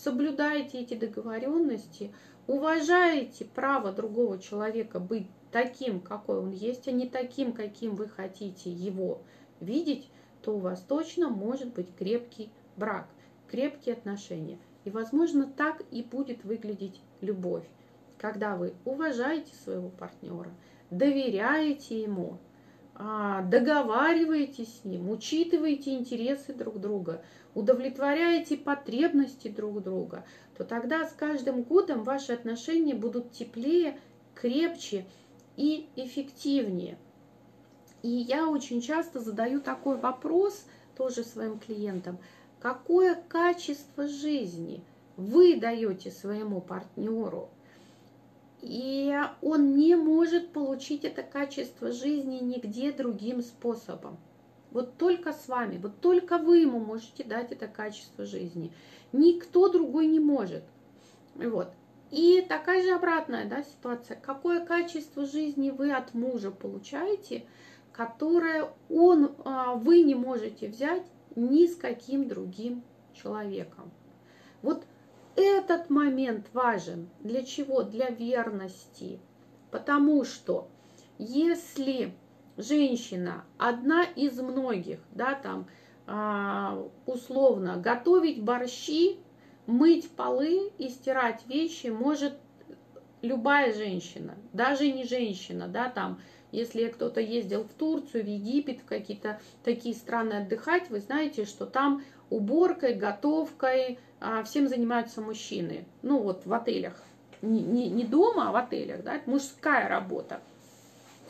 соблюдаете 0.03 0.79
эти 0.79 0.93
договоренности, 0.93 2.13
уважаете 2.45 3.45
право 3.45 3.91
другого 3.91 4.39
человека 4.39 4.99
быть 4.99 5.27
таким, 5.51 5.99
какой 5.99 6.39
он 6.39 6.51
есть, 6.51 6.87
а 6.87 6.91
не 6.91 7.07
таким, 7.09 7.53
каким 7.53 7.95
вы 7.95 8.07
хотите 8.07 8.71
его 8.71 9.21
видеть, 9.59 10.09
то 10.41 10.55
у 10.55 10.59
вас 10.59 10.81
точно 10.81 11.29
может 11.29 11.73
быть 11.73 11.93
крепкий 11.97 12.51
брак, 12.75 13.07
крепкие 13.47 13.95
отношения. 13.95 14.59
И, 14.85 14.89
возможно, 14.89 15.45
так 15.45 15.83
и 15.91 16.03
будет 16.03 16.43
выглядеть 16.45 17.01
любовь, 17.21 17.65
когда 18.17 18.55
вы 18.55 18.73
уважаете 18.85 19.53
своего 19.55 19.89
партнера, 19.89 20.51
доверяете 20.91 22.01
ему, 22.01 22.37
договариваетесь 22.97 24.81
с 24.81 24.85
ним, 24.85 25.09
учитываете 25.09 25.93
интересы 25.95 26.53
друг 26.53 26.79
друга, 26.79 27.21
удовлетворяете 27.53 28.57
потребности 28.57 29.49
друг 29.49 29.83
друга, 29.83 30.25
то 30.57 30.63
тогда 30.63 31.05
с 31.05 31.13
каждым 31.13 31.61
годом 31.63 32.03
ваши 32.03 32.33
отношения 32.33 32.95
будут 32.95 33.31
теплее, 33.31 33.99
крепче 34.33 35.05
и 35.57 35.87
эффективнее. 35.95 36.97
И 38.01 38.09
я 38.09 38.47
очень 38.47 38.81
часто 38.81 39.19
задаю 39.19 39.59
такой 39.59 39.97
вопрос 39.97 40.65
тоже 40.95 41.23
своим 41.23 41.59
клиентам. 41.59 42.17
Какое 42.59 43.15
качество 43.27 44.07
жизни 44.07 44.83
вы 45.17 45.59
даете 45.59 46.09
своему 46.09 46.61
партнеру? 46.61 47.49
И 48.61 49.15
он 49.41 49.75
не 49.75 49.95
может 49.95 50.51
получить 50.51 51.05
это 51.05 51.23
качество 51.23 51.91
жизни 51.91 52.39
нигде 52.39 52.91
другим 52.91 53.41
способом. 53.41 54.17
Вот 54.71 54.97
только 54.97 55.31
с 55.31 55.47
вами, 55.47 55.77
вот 55.77 56.01
только 56.01 56.37
вы 56.37 56.59
ему 56.59 56.79
можете 56.79 57.23
дать 57.23 57.51
это 57.51 57.67
качество 57.67 58.25
жизни. 58.25 58.71
Никто 59.13 59.69
другой 59.69 60.07
не 60.07 60.19
может. 60.19 60.63
Вот. 61.35 61.69
И 62.11 62.45
такая 62.47 62.83
же 62.83 62.93
обратная 62.93 63.47
да, 63.47 63.63
ситуация. 63.63 64.17
Какое 64.17 64.65
качество 64.65 65.25
жизни 65.25 65.69
вы 65.69 65.91
от 65.91 66.13
мужа 66.13 66.51
получаете, 66.51 67.45
которое 67.91 68.69
он, 68.89 69.35
а, 69.43 69.75
вы 69.75 70.03
не 70.03 70.15
можете 70.15 70.67
взять 70.67 71.03
ни 71.35 71.67
с 71.67 71.75
каким 71.75 72.27
другим 72.27 72.83
человеком. 73.13 73.91
Вот 74.61 74.85
этот 75.37 75.89
момент 75.89 76.47
важен. 76.53 77.09
Для 77.19 77.43
чего? 77.43 77.83
Для 77.83 78.09
верности. 78.09 79.19
Потому 79.71 80.25
что 80.25 80.67
если 81.19 82.13
женщина 82.57 83.45
одна 83.57 84.03
из 84.03 84.39
многих, 84.39 84.99
да, 85.11 85.35
там, 85.35 85.67
а, 86.07 86.83
условно, 87.05 87.77
готовить 87.77 88.41
борщи, 88.41 89.17
мыть 89.67 90.09
полы 90.11 90.71
и 90.77 90.89
стирать 90.89 91.45
вещи 91.47 91.87
может 91.87 92.33
любая 93.21 93.73
женщина, 93.73 94.35
даже 94.53 94.91
не 94.91 95.03
женщина, 95.03 95.67
да, 95.67 95.89
там, 95.89 96.19
если 96.51 96.87
кто-то 96.87 97.19
ездил 97.19 97.63
в 97.63 97.73
Турцию, 97.73 98.23
в 98.23 98.27
Египет, 98.27 98.79
в 98.81 98.85
какие-то 98.85 99.39
такие 99.63 99.95
страны 99.95 100.33
отдыхать, 100.33 100.89
вы 100.89 100.99
знаете, 100.99 101.45
что 101.45 101.65
там 101.65 102.03
уборкой, 102.29 102.93
готовкой, 102.93 103.99
а, 104.19 104.43
всем 104.43 104.67
занимаются 104.67 105.21
мужчины. 105.21 105.85
Ну 106.01 106.19
вот 106.19 106.45
в 106.45 106.53
отелях. 106.53 107.03
Не, 107.41 107.61
не, 107.61 107.89
не 107.89 108.03
дома, 108.03 108.49
а 108.49 108.51
в 108.51 108.55
отелях. 108.55 109.03
Да? 109.03 109.15
Это 109.15 109.29
мужская 109.29 109.87
работа. 109.87 110.41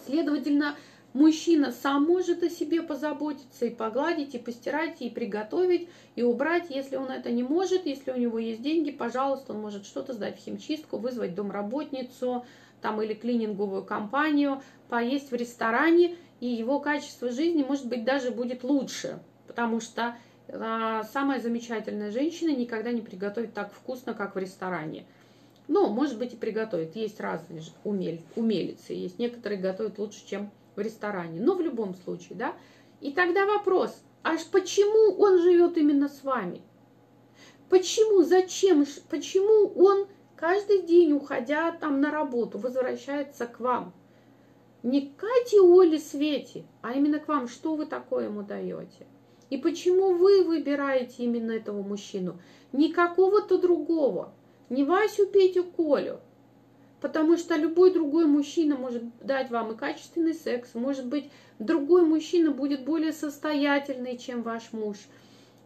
Следовательно, 0.05 0.75
мужчина 1.13 1.71
сам 1.71 2.05
может 2.05 2.43
о 2.43 2.49
себе 2.49 2.81
позаботиться 2.81 3.65
и 3.65 3.69
погладить, 3.69 4.35
и 4.35 4.39
постирать, 4.39 5.01
и 5.01 5.09
приготовить, 5.09 5.89
и 6.15 6.23
убрать. 6.23 6.69
Если 6.69 6.95
он 6.95 7.09
это 7.09 7.29
не 7.31 7.43
может, 7.43 7.85
если 7.85 8.11
у 8.11 8.17
него 8.17 8.39
есть 8.39 8.61
деньги, 8.61 8.91
пожалуйста, 8.91 9.53
он 9.53 9.61
может 9.61 9.85
что-то 9.85 10.13
сдать 10.13 10.39
в 10.39 10.43
химчистку, 10.43 10.97
вызвать 10.97 11.35
домработницу 11.35 12.45
там, 12.87 13.01
или 13.01 13.13
клининговую 13.13 13.83
компанию, 13.83 14.61
поесть 14.87 15.31
в 15.31 15.35
ресторане, 15.35 16.15
и 16.39 16.47
его 16.47 16.79
качество 16.79 17.29
жизни, 17.29 17.61
может 17.61 17.85
быть, 17.89 18.05
даже 18.05 18.31
будет 18.31 18.63
лучше, 18.63 19.19
потому 19.45 19.81
что 19.81 20.15
а, 20.47 21.03
самая 21.03 21.41
замечательная 21.41 22.11
женщина 22.11 22.55
никогда 22.55 22.93
не 22.93 23.01
приготовит 23.01 23.53
так 23.53 23.73
вкусно, 23.73 24.13
как 24.13 24.35
в 24.35 24.39
ресторане. 24.39 25.05
Ну, 25.67 25.89
может 25.89 26.17
быть, 26.17 26.33
и 26.33 26.37
приготовит. 26.37 26.95
Есть 26.95 27.19
разные 27.19 27.61
умель, 27.83 28.21
умелицы. 28.37 28.93
Есть 28.93 29.19
некоторые 29.19 29.59
готовят 29.59 29.99
лучше, 29.99 30.25
чем 30.25 30.49
в 30.77 30.79
ресторане. 30.79 31.41
Но 31.41 31.55
в 31.55 31.61
любом 31.61 31.93
случае, 31.93 32.37
да. 32.37 32.53
И 33.01 33.11
тогда 33.11 33.45
вопрос, 33.45 34.01
аж 34.23 34.45
почему 34.45 35.21
он 35.21 35.41
живет 35.41 35.75
именно 35.75 36.07
с 36.07 36.23
вами? 36.23 36.61
Почему, 37.67 38.23
зачем, 38.23 38.85
почему 39.09 39.73
он 39.75 40.07
каждый 40.37 40.83
день, 40.83 41.11
уходя 41.11 41.71
там 41.71 41.99
на 41.99 42.11
работу, 42.11 42.57
возвращается 42.57 43.47
к 43.47 43.59
вам? 43.59 43.93
Не 44.83 45.01
к 45.01 45.17
Кате, 45.17 45.59
Оле, 45.59 45.99
Свете, 45.99 46.63
а 46.81 46.93
именно 46.93 47.19
к 47.19 47.27
вам. 47.27 47.47
Что 47.47 47.75
вы 47.75 47.85
такое 47.85 48.25
ему 48.25 48.43
даете? 48.43 49.07
И 49.49 49.57
почему 49.57 50.13
вы 50.13 50.43
выбираете 50.43 51.23
именно 51.23 51.51
этого 51.51 51.81
мужчину? 51.81 52.39
Не 52.71 52.93
какого-то 52.93 53.57
другого, 53.57 54.33
не 54.69 54.83
Васю, 54.83 55.25
Петю, 55.25 55.63
Колю. 55.63 56.19
Потому 56.99 57.37
что 57.37 57.55
любой 57.55 57.93
другой 57.93 58.25
мужчина 58.25 58.75
может 58.75 59.03
дать 59.19 59.51
вам 59.51 59.71
и 59.71 59.77
качественный 59.77 60.33
секс, 60.33 60.73
может 60.73 61.05
быть, 61.05 61.29
другой 61.59 62.03
мужчина 62.03 62.51
будет 62.51 62.85
более 62.85 63.13
состоятельный, 63.13 64.17
чем 64.17 64.41
ваш 64.41 64.73
муж. 64.73 64.97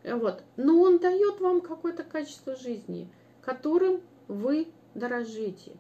Вот. 0.03 0.43
Но 0.57 0.81
он 0.81 0.99
дает 0.99 1.39
вам 1.39 1.61
какое-то 1.61 2.03
качество 2.03 2.55
жизни, 2.55 3.07
которым 3.41 4.01
вы 4.31 4.67
дорожите. 4.95 5.73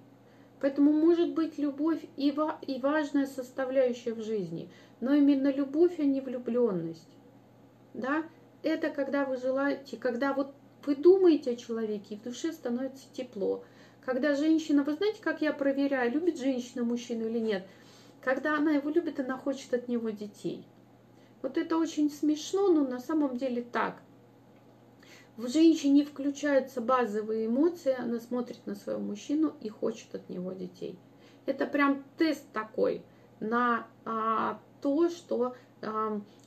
Поэтому 0.59 0.91
может 0.91 1.33
быть 1.33 1.57
любовь 1.57 2.03
и, 2.17 2.35
и 2.67 2.79
важная 2.79 3.25
составляющая 3.25 4.13
в 4.13 4.21
жизни, 4.21 4.69
но 4.99 5.13
именно 5.13 5.51
любовь, 5.51 5.99
а 5.99 6.03
не 6.03 6.21
влюбленность 6.21 7.07
да, 7.93 8.23
это 8.63 8.89
когда 8.89 9.25
вы 9.25 9.37
желаете, 9.37 9.97
когда 9.97 10.33
вот 10.33 10.53
вы 10.85 10.95
думаете 10.95 11.51
о 11.51 11.55
человеке, 11.55 12.15
и 12.15 12.17
в 12.17 12.23
душе 12.23 12.51
становится 12.51 13.05
тепло. 13.13 13.63
Когда 14.03 14.35
женщина, 14.35 14.83
вы 14.83 14.93
знаете, 14.93 15.21
как 15.21 15.41
я 15.41 15.53
проверяю, 15.53 16.11
любит 16.11 16.39
женщина 16.39 16.83
мужчину 16.83 17.27
или 17.27 17.39
нет? 17.39 17.67
Когда 18.21 18.57
она 18.57 18.71
его 18.71 18.89
любит, 18.89 19.19
она 19.19 19.37
хочет 19.37 19.73
от 19.73 19.87
него 19.87 20.09
детей. 20.09 20.65
Вот 21.41 21.57
это 21.57 21.77
очень 21.77 22.09
смешно, 22.09 22.69
но 22.69 22.83
на 22.83 22.99
самом 22.99 23.37
деле 23.37 23.61
так. 23.61 24.01
В 25.41 25.47
женщине 25.47 26.05
включаются 26.05 26.81
базовые 26.81 27.47
эмоции, 27.47 27.95
она 27.97 28.19
смотрит 28.19 28.59
на 28.67 28.75
своего 28.75 29.01
мужчину 29.01 29.55
и 29.59 29.69
хочет 29.69 30.13
от 30.13 30.29
него 30.29 30.51
детей. 30.51 30.99
Это 31.47 31.65
прям 31.65 32.03
тест 32.19 32.43
такой 32.53 33.01
на 33.39 33.87
а, 34.05 34.59
то, 34.83 35.09
что 35.09 35.55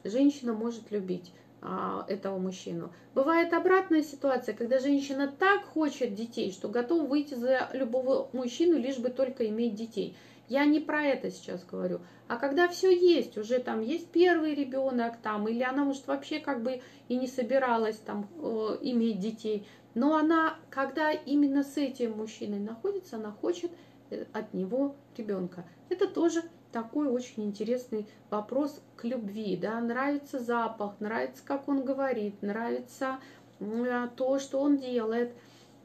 женщина 0.04 0.52
может 0.52 0.92
любить 0.92 1.32
а, 1.60 2.06
этого 2.08 2.38
мужчину. 2.38 2.92
Бывает 3.16 3.52
обратная 3.52 4.04
ситуация, 4.04 4.54
когда 4.54 4.78
женщина 4.78 5.26
так 5.26 5.64
хочет 5.64 6.14
детей, 6.14 6.52
что 6.52 6.68
готова 6.68 7.02
выйти 7.02 7.34
за 7.34 7.68
любого 7.72 8.28
мужчину, 8.32 8.78
лишь 8.78 8.98
бы 8.98 9.08
только 9.08 9.48
иметь 9.48 9.74
детей. 9.74 10.16
Я 10.48 10.64
не 10.64 10.80
про 10.80 11.02
это 11.02 11.30
сейчас 11.30 11.64
говорю. 11.64 12.00
А 12.28 12.36
когда 12.36 12.68
все 12.68 12.90
есть, 12.94 13.36
уже 13.38 13.58
там 13.58 13.80
есть 13.80 14.10
первый 14.10 14.54
ребенок, 14.54 15.18
там, 15.22 15.48
или 15.48 15.62
она, 15.62 15.84
может, 15.84 16.06
вообще 16.06 16.38
как 16.38 16.62
бы 16.62 16.80
и 17.08 17.16
не 17.16 17.26
собиралась 17.26 17.96
там 17.96 18.28
э, 18.38 18.78
иметь 18.82 19.20
детей, 19.20 19.66
но 19.94 20.16
она, 20.16 20.56
когда 20.70 21.12
именно 21.12 21.62
с 21.62 21.76
этим 21.76 22.16
мужчиной 22.16 22.58
находится, 22.58 23.16
она 23.16 23.30
хочет 23.30 23.70
э, 24.10 24.24
от 24.32 24.54
него 24.54 24.96
ребенка. 25.16 25.64
Это 25.88 26.08
тоже 26.08 26.42
такой 26.72 27.06
очень 27.06 27.44
интересный 27.44 28.08
вопрос 28.30 28.82
к 28.96 29.04
любви, 29.04 29.56
да, 29.56 29.78
нравится 29.80 30.40
запах, 30.40 30.98
нравится, 30.98 31.42
как 31.44 31.68
он 31.68 31.84
говорит, 31.84 32.42
нравится 32.42 33.20
то, 34.16 34.38
что 34.40 34.60
он 34.60 34.78
делает. 34.78 35.32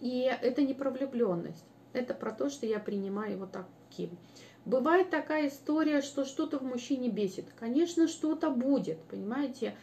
И 0.01 0.21
это 0.41 0.63
не 0.63 0.73
про 0.73 0.89
влюбленность, 0.89 1.65
это 1.93 2.13
про 2.13 2.31
то, 2.31 2.49
что 2.49 2.65
я 2.65 2.79
принимаю 2.79 3.33
его 3.33 3.45
таким. 3.45 4.17
Бывает 4.65 5.09
такая 5.09 5.47
история, 5.47 6.01
что 6.01 6.25
что-то 6.25 6.59
в 6.59 6.63
мужчине 6.63 7.09
бесит. 7.09 7.45
Конечно, 7.59 8.07
что-то 8.07 8.49
будет, 8.49 8.99
понимаете, 9.03 9.75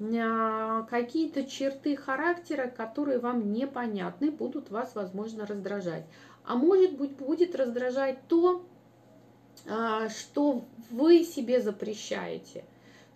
а, 0.00 0.82
какие-то 0.82 1.44
черты 1.44 1.96
характера, 1.96 2.66
которые 2.68 3.18
вам 3.18 3.52
непонятны, 3.52 4.30
будут 4.30 4.70
вас, 4.70 4.94
возможно, 4.94 5.46
раздражать. 5.46 6.04
А 6.44 6.56
может 6.56 6.96
быть, 6.96 7.12
будет 7.12 7.54
раздражать 7.54 8.18
то, 8.26 8.64
а, 9.68 10.08
что 10.08 10.64
вы 10.90 11.24
себе 11.24 11.60
запрещаете. 11.60 12.64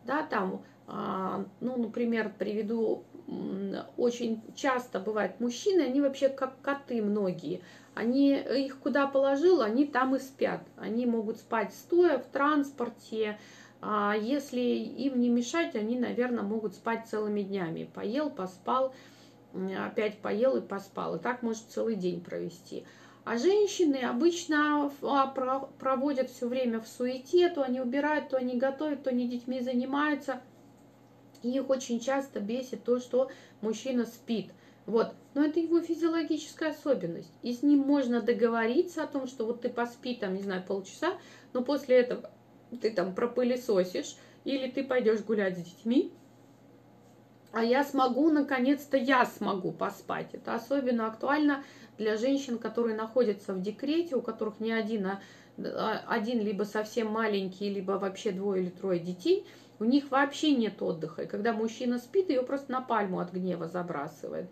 Да, 0.04 0.22
там, 0.22 0.62
а, 0.86 1.44
ну, 1.60 1.76
например, 1.76 2.32
приведу, 2.38 3.02
очень 3.96 4.42
часто 4.54 5.00
бывает 5.00 5.40
мужчины, 5.40 5.82
они 5.82 6.00
вообще 6.00 6.28
как 6.28 6.60
коты 6.60 7.02
многие. 7.02 7.62
Они 7.94 8.34
их 8.36 8.78
куда 8.78 9.06
положил, 9.06 9.62
они 9.62 9.86
там 9.86 10.14
и 10.14 10.18
спят. 10.18 10.60
Они 10.76 11.06
могут 11.06 11.38
спать 11.38 11.72
стоя 11.72 12.18
в 12.18 12.26
транспорте. 12.26 13.38
А 13.80 14.14
если 14.14 14.60
им 14.60 15.20
не 15.20 15.28
мешать, 15.28 15.74
они, 15.74 15.98
наверное, 15.98 16.42
могут 16.44 16.74
спать 16.74 17.06
целыми 17.08 17.42
днями. 17.42 17.90
Поел, 17.94 18.30
поспал, 18.30 18.94
опять 19.78 20.18
поел 20.18 20.56
и 20.56 20.60
поспал. 20.60 21.16
И 21.16 21.18
так 21.18 21.42
может 21.42 21.64
целый 21.68 21.96
день 21.96 22.20
провести. 22.20 22.84
А 23.24 23.38
женщины 23.38 23.96
обычно 23.96 24.90
а, 25.02 25.26
проводят 25.26 26.30
все 26.30 26.46
время 26.46 26.80
в 26.80 26.86
суете, 26.86 27.48
то 27.48 27.62
они 27.62 27.80
убирают, 27.80 28.28
то 28.28 28.36
они 28.36 28.56
готовят, 28.56 29.02
то 29.02 29.10
они 29.10 29.26
детьми 29.26 29.60
занимаются. 29.60 30.40
Их 31.42 31.68
очень 31.70 32.00
часто 32.00 32.40
бесит 32.40 32.84
то, 32.84 32.98
что 32.98 33.30
мужчина 33.60 34.06
спит. 34.06 34.52
Вот. 34.86 35.14
Но 35.34 35.44
это 35.44 35.60
его 35.60 35.80
физиологическая 35.80 36.70
особенность. 36.70 37.32
И 37.42 37.52
с 37.52 37.62
ним 37.62 37.80
можно 37.80 38.20
договориться 38.20 39.02
о 39.02 39.06
том, 39.06 39.26
что 39.26 39.44
вот 39.44 39.62
ты 39.62 39.68
поспи 39.68 40.14
там, 40.14 40.34
не 40.34 40.42
знаю, 40.42 40.62
полчаса, 40.66 41.18
но 41.52 41.62
после 41.62 41.96
этого 41.96 42.30
ты 42.80 42.90
там 42.92 43.14
пропылесосишь, 43.14 44.16
или 44.44 44.70
ты 44.70 44.84
пойдешь 44.84 45.22
гулять 45.22 45.58
с 45.58 45.62
детьми, 45.62 46.12
а 47.52 47.64
я 47.64 47.84
смогу, 47.84 48.28
наконец-то 48.30 48.96
я 48.96 49.24
смогу 49.24 49.72
поспать. 49.72 50.28
Это 50.34 50.54
особенно 50.54 51.06
актуально 51.06 51.64
для 51.96 52.16
женщин, 52.16 52.58
которые 52.58 52.94
находятся 52.94 53.54
в 53.54 53.62
декрете, 53.62 54.14
у 54.14 54.20
которых 54.20 54.60
не 54.60 54.72
один, 54.72 55.06
а 55.06 55.20
один 56.06 56.40
либо 56.40 56.64
совсем 56.64 57.06
маленький, 57.08 57.70
либо 57.70 57.92
вообще 57.92 58.32
двое 58.32 58.62
или 58.62 58.70
трое 58.70 59.00
детей, 59.00 59.46
у 59.78 59.84
них 59.84 60.10
вообще 60.10 60.52
нет 60.52 60.80
отдыха. 60.80 61.22
И 61.22 61.26
когда 61.26 61.52
мужчина 61.52 61.98
спит, 61.98 62.30
ее 62.30 62.42
просто 62.42 62.72
на 62.72 62.80
пальму 62.80 63.20
от 63.20 63.32
гнева 63.32 63.68
забрасывает. 63.68 64.48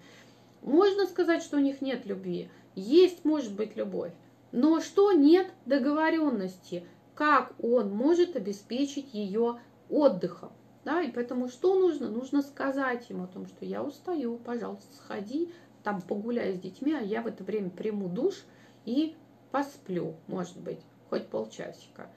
Можно 0.63 1.07
сказать, 1.07 1.43
что 1.43 1.57
у 1.57 1.61
них 1.61 1.81
нет 1.81 2.07
любви. 2.07 2.51
Есть, 2.75 3.25
может 3.25 3.55
быть, 3.55 3.77
любовь. 3.77 4.13
Но 4.53 4.81
что 4.81 5.13
нет 5.13 5.49
договоренности, 5.67 6.87
как 7.15 7.53
он 7.63 7.91
может 7.91 8.37
обеспечить 8.37 9.15
ее 9.15 9.59
отдыхом. 9.89 10.53
Да, 10.85 11.03
и 11.03 11.11
поэтому 11.11 11.49
что 11.49 11.79
нужно? 11.79 12.09
Нужно 12.09 12.43
сказать 12.43 13.09
ему 13.09 13.25
о 13.25 13.29
том, 13.29 13.47
что 13.47 13.65
я 13.65 13.83
устаю, 13.83 14.37
пожалуйста, 14.37 14.95
сходи, 14.95 15.53
там 15.83 16.03
погуляй 16.03 16.55
с 16.55 16.61
детьми, 16.61 16.93
а 16.93 17.01
я 17.01 17.23
в 17.23 17.27
это 17.27 17.43
время 17.43 17.71
приму 17.71 18.09
душ 18.09 18.45
и 18.85 19.17
посплю, 19.51 20.17
может 20.27 20.59
быть, 20.61 20.81
хоть 21.09 21.29
полчасика 21.29 22.11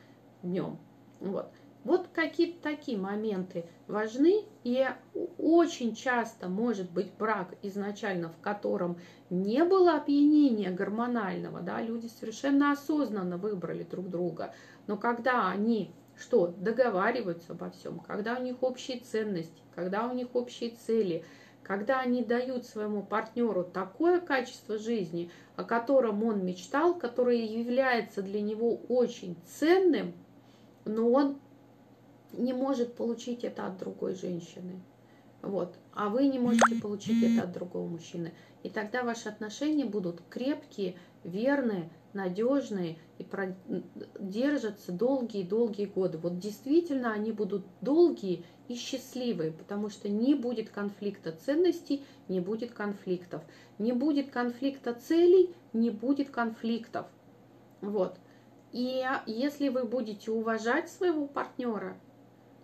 днем. 0.43 0.77
Вот. 1.19 1.49
Вот 1.87 2.09
какие-то 2.13 2.61
такие 2.61 2.97
моменты 2.97 3.63
важны, 3.87 4.43
и 4.65 4.85
очень 5.37 5.95
часто 5.95 6.49
может 6.49 6.91
быть 6.91 7.13
брак 7.17 7.53
изначально, 7.61 8.27
в 8.27 8.37
котором 8.41 8.97
не 9.29 9.63
было 9.63 9.93
опьянения 9.93 10.69
гормонального, 10.69 11.61
да, 11.61 11.81
люди 11.81 12.07
совершенно 12.07 12.73
осознанно 12.73 13.37
выбрали 13.37 13.83
друг 13.83 14.09
друга, 14.09 14.53
но 14.87 14.97
когда 14.97 15.49
они 15.49 15.93
что 16.17 16.47
договариваются 16.47 17.53
обо 17.53 17.69
всем, 17.69 17.99
когда 17.99 18.35
у 18.37 18.43
них 18.43 18.63
общие 18.63 18.99
ценности, 18.99 19.61
когда 19.73 20.09
у 20.09 20.13
них 20.13 20.35
общие 20.35 20.71
цели, 20.71 21.23
когда 21.63 22.01
они 22.01 22.21
дают 22.21 22.65
своему 22.65 23.01
партнеру 23.01 23.63
такое 23.63 24.19
качество 24.19 24.77
жизни, 24.77 25.31
о 25.55 25.63
котором 25.63 26.21
он 26.25 26.43
мечтал, 26.43 26.95
которое 26.95 27.45
является 27.45 28.21
для 28.21 28.41
него 28.41 28.75
очень 28.89 29.37
ценным, 29.45 30.11
но 30.83 31.09
он 31.11 31.37
не 32.33 32.53
может 32.53 32.95
получить 32.95 33.43
это 33.43 33.67
от 33.67 33.77
другой 33.77 34.15
женщины. 34.15 34.81
Вот. 35.41 35.77
А 35.93 36.09
вы 36.09 36.27
не 36.27 36.39
можете 36.39 36.75
получить 36.81 37.23
это 37.23 37.43
от 37.47 37.53
другого 37.53 37.87
мужчины. 37.87 38.33
И 38.63 38.69
тогда 38.69 39.03
ваши 39.03 39.29
отношения 39.29 39.85
будут 39.85 40.21
крепкие, 40.29 40.95
верные, 41.23 41.89
надежные 42.13 42.97
и 43.19 43.25
держатся 44.19 44.91
долгие-долгие 44.91 45.85
годы. 45.85 46.17
Вот 46.17 46.39
действительно 46.39 47.13
они 47.13 47.31
будут 47.31 47.65
долгие 47.81 48.43
и 48.67 48.75
счастливые, 48.75 49.51
потому 49.51 49.89
что 49.89 50.09
не 50.09 50.33
будет 50.33 50.69
конфликта 50.69 51.31
ценностей, 51.31 52.03
не 52.27 52.39
будет 52.39 52.71
конфликтов. 52.71 53.43
Не 53.77 53.93
будет 53.93 54.31
конфликта 54.31 54.93
целей, 54.93 55.53
не 55.71 55.91
будет 55.91 56.29
конфликтов. 56.31 57.05
Вот. 57.81 58.17
И 58.71 59.05
если 59.27 59.69
вы 59.69 59.85
будете 59.85 60.31
уважать 60.31 60.89
своего 60.89 61.27
партнера, 61.27 61.97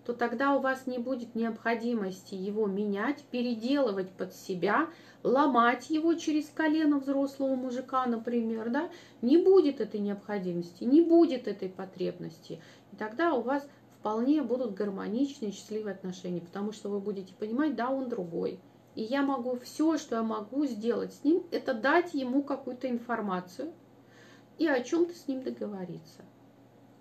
то 0.05 0.13
тогда 0.13 0.55
у 0.55 0.59
вас 0.59 0.85
не 0.85 0.97
будет 0.97 1.33
необходимости 1.33 2.35
его 2.35 2.67
менять, 2.67 3.23
переделывать 3.31 4.11
под 4.11 4.33
себя, 4.35 4.89
ломать 5.23 5.89
его 5.89 6.13
через 6.15 6.49
колено 6.49 6.99
взрослого 6.99 7.55
мужика, 7.55 8.05
например, 8.05 8.69
да, 8.69 8.89
не 9.21 9.37
будет 9.37 9.79
этой 9.79 10.01
необходимости, 10.01 10.83
не 10.83 11.01
будет 11.01 11.47
этой 11.47 11.69
потребности. 11.69 12.59
И 12.91 12.95
тогда 12.97 13.33
у 13.33 13.41
вас 13.41 13.67
вполне 13.99 14.41
будут 14.41 14.73
гармоничные, 14.73 15.53
счастливые 15.53 15.93
отношения, 15.93 16.41
потому 16.41 16.73
что 16.73 16.89
вы 16.89 16.99
будете 16.99 17.33
понимать, 17.33 17.75
да, 17.75 17.89
он 17.89 18.09
другой. 18.09 18.59
И 18.95 19.01
я 19.01 19.23
могу 19.23 19.57
все, 19.59 19.97
что 19.97 20.17
я 20.17 20.23
могу 20.23 20.65
сделать 20.65 21.13
с 21.13 21.23
ним, 21.23 21.43
это 21.51 21.73
дать 21.73 22.13
ему 22.13 22.43
какую-то 22.43 22.89
информацию 22.89 23.73
и 24.57 24.67
о 24.67 24.83
чем-то 24.83 25.15
с 25.15 25.27
ним 25.27 25.41
договориться. 25.41 26.21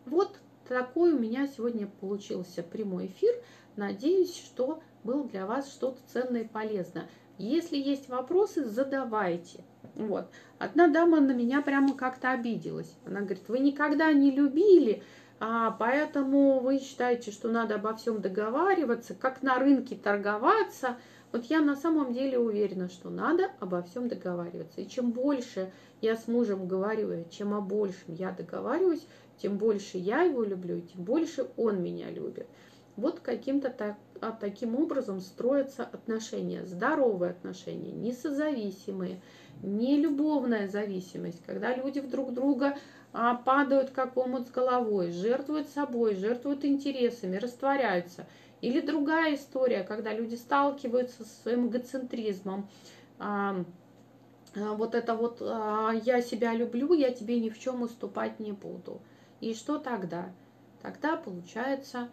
Вот 0.07 0.39
такой 0.69 1.13
у 1.13 1.19
меня 1.19 1.47
сегодня 1.47 1.87
получился 2.01 2.63
прямой 2.63 3.07
эфир. 3.07 3.35
Надеюсь, 3.77 4.35
что 4.35 4.81
был 5.05 5.25
для 5.25 5.47
вас 5.47 5.71
что-то 5.73 5.99
ценное 6.07 6.43
и 6.43 6.49
полезное. 6.49 7.09
Если 7.39 7.77
есть 7.77 8.09
вопросы, 8.09 8.65
задавайте. 8.65 9.65
Вот. 9.95 10.27
Одна 10.59 10.89
дама 10.89 11.21
на 11.21 11.33
меня 11.33 11.63
прямо 11.63 11.95
как-то 11.95 12.31
обиделась. 12.31 12.95
Она 13.07 13.21
говорит, 13.21 13.49
вы 13.49 13.59
никогда 13.59 14.13
не 14.13 14.31
любили, 14.31 15.03
а 15.41 15.73
поэтому 15.73 16.61
вы 16.61 16.79
считаете, 16.79 17.33
что 17.33 17.49
надо 17.49 17.75
обо 17.75 17.95
всем 17.97 18.21
договариваться, 18.21 19.15
как 19.15 19.43
на 19.43 19.59
рынке 19.59 19.97
торговаться. 19.97 20.99
Вот 21.33 21.47
я 21.47 21.61
на 21.61 21.75
самом 21.75 22.13
деле 22.13 22.39
уверена, 22.39 22.89
что 22.89 23.11
надо 23.11 23.51
обо 23.59 23.83
всем 23.83 24.09
договариваться. 24.09 24.83
И 24.83 24.89
чем 24.89 25.13
больше 25.13 25.73
я 26.01 26.17
с 26.17 26.29
мужем 26.29 26.69
говорю, 26.69 27.25
чем 27.31 27.55
о 27.55 27.61
большем 27.61 28.15
я 28.15 28.31
договариваюсь, 28.31 29.07
тем 29.39 29.59
больше 29.59 29.99
я 29.99 30.23
его 30.23 30.43
люблю, 30.43 30.81
тем 30.81 31.05
больше 31.05 31.49
он 31.57 31.83
меня 31.83 32.11
любит. 32.11 32.47
Вот 32.97 33.21
каким-то 33.21 33.71
так, 33.71 33.97
а 34.21 34.33
таким 34.33 34.77
образом 34.77 35.21
строятся 35.21 35.83
отношения, 35.83 36.67
здоровые 36.67 37.31
отношения, 37.31 37.91
не 37.91 38.13
созависимые, 38.13 39.21
не 39.63 39.97
любовная 39.97 40.69
зависимость, 40.69 41.43
когда 41.47 41.75
люди 41.75 42.01
друг 42.01 42.35
друга 42.35 42.77
а, 43.15 43.35
падают 43.35 43.91
как 43.91 44.17
омут 44.17 44.49
с 44.49 44.51
головой, 44.51 45.11
жертвуют 45.11 45.69
собой, 45.69 46.15
жертвуют 46.17 46.65
интересами, 46.65 47.37
растворяются. 47.37 48.27
Или 48.61 48.81
другая 48.81 49.35
история, 49.35 49.83
когда 49.83 50.13
люди 50.13 50.35
сталкиваются 50.35 51.25
со 51.25 51.43
своим 51.43 51.69
эгоцентризмом, 51.69 52.69
а, 53.19 53.65
а, 54.55 54.75
вот 54.75 54.95
это 54.95 55.15
вот 55.15 55.39
а, 55.41 55.93
я 56.05 56.21
себя 56.21 56.55
люблю, 56.55 56.93
я 56.93 57.11
тебе 57.11 57.41
ни 57.41 57.49
в 57.49 57.59
чем 57.59 57.83
уступать 57.83 58.39
не 58.39 58.53
буду. 58.53 59.01
И 59.43 59.55
что 59.55 59.79
тогда? 59.79 60.33
Тогда 60.83 61.17
получается 61.17 62.09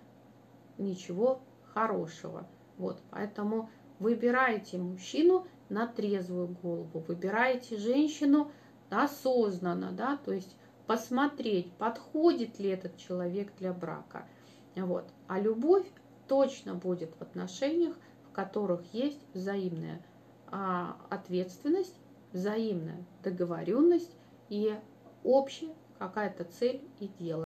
ничего 0.79 1.43
хорошего. 1.75 2.47
Вот, 2.79 2.99
поэтому 3.11 3.69
выбирайте 3.99 4.79
мужчину 4.79 5.45
на 5.69 5.85
трезвую 5.85 6.47
голову, 6.47 7.01
выбирайте 7.07 7.77
женщину 7.77 8.51
осознанно, 8.89 9.91
да, 9.91 10.17
то 10.17 10.33
есть 10.33 10.57
посмотреть, 10.87 11.71
подходит 11.73 12.57
ли 12.57 12.69
этот 12.69 12.97
человек 12.97 13.55
для 13.59 13.73
брака. 13.73 14.27
Вот. 14.75 15.05
А 15.27 15.39
любовь 15.39 15.85
точно 16.27 16.73
будет 16.73 17.13
в 17.15 17.21
отношениях, 17.21 17.95
в 18.27 18.31
которых 18.31 18.91
есть 18.91 19.21
взаимная 19.35 20.03
а, 20.47 20.97
ответственность, 21.11 21.95
взаимная 22.33 23.05
договоренность 23.21 24.15
и 24.49 24.75
общая 25.23 25.75
какая-то 25.99 26.45
цель 26.45 26.81
и 26.97 27.07
дело. 27.07 27.37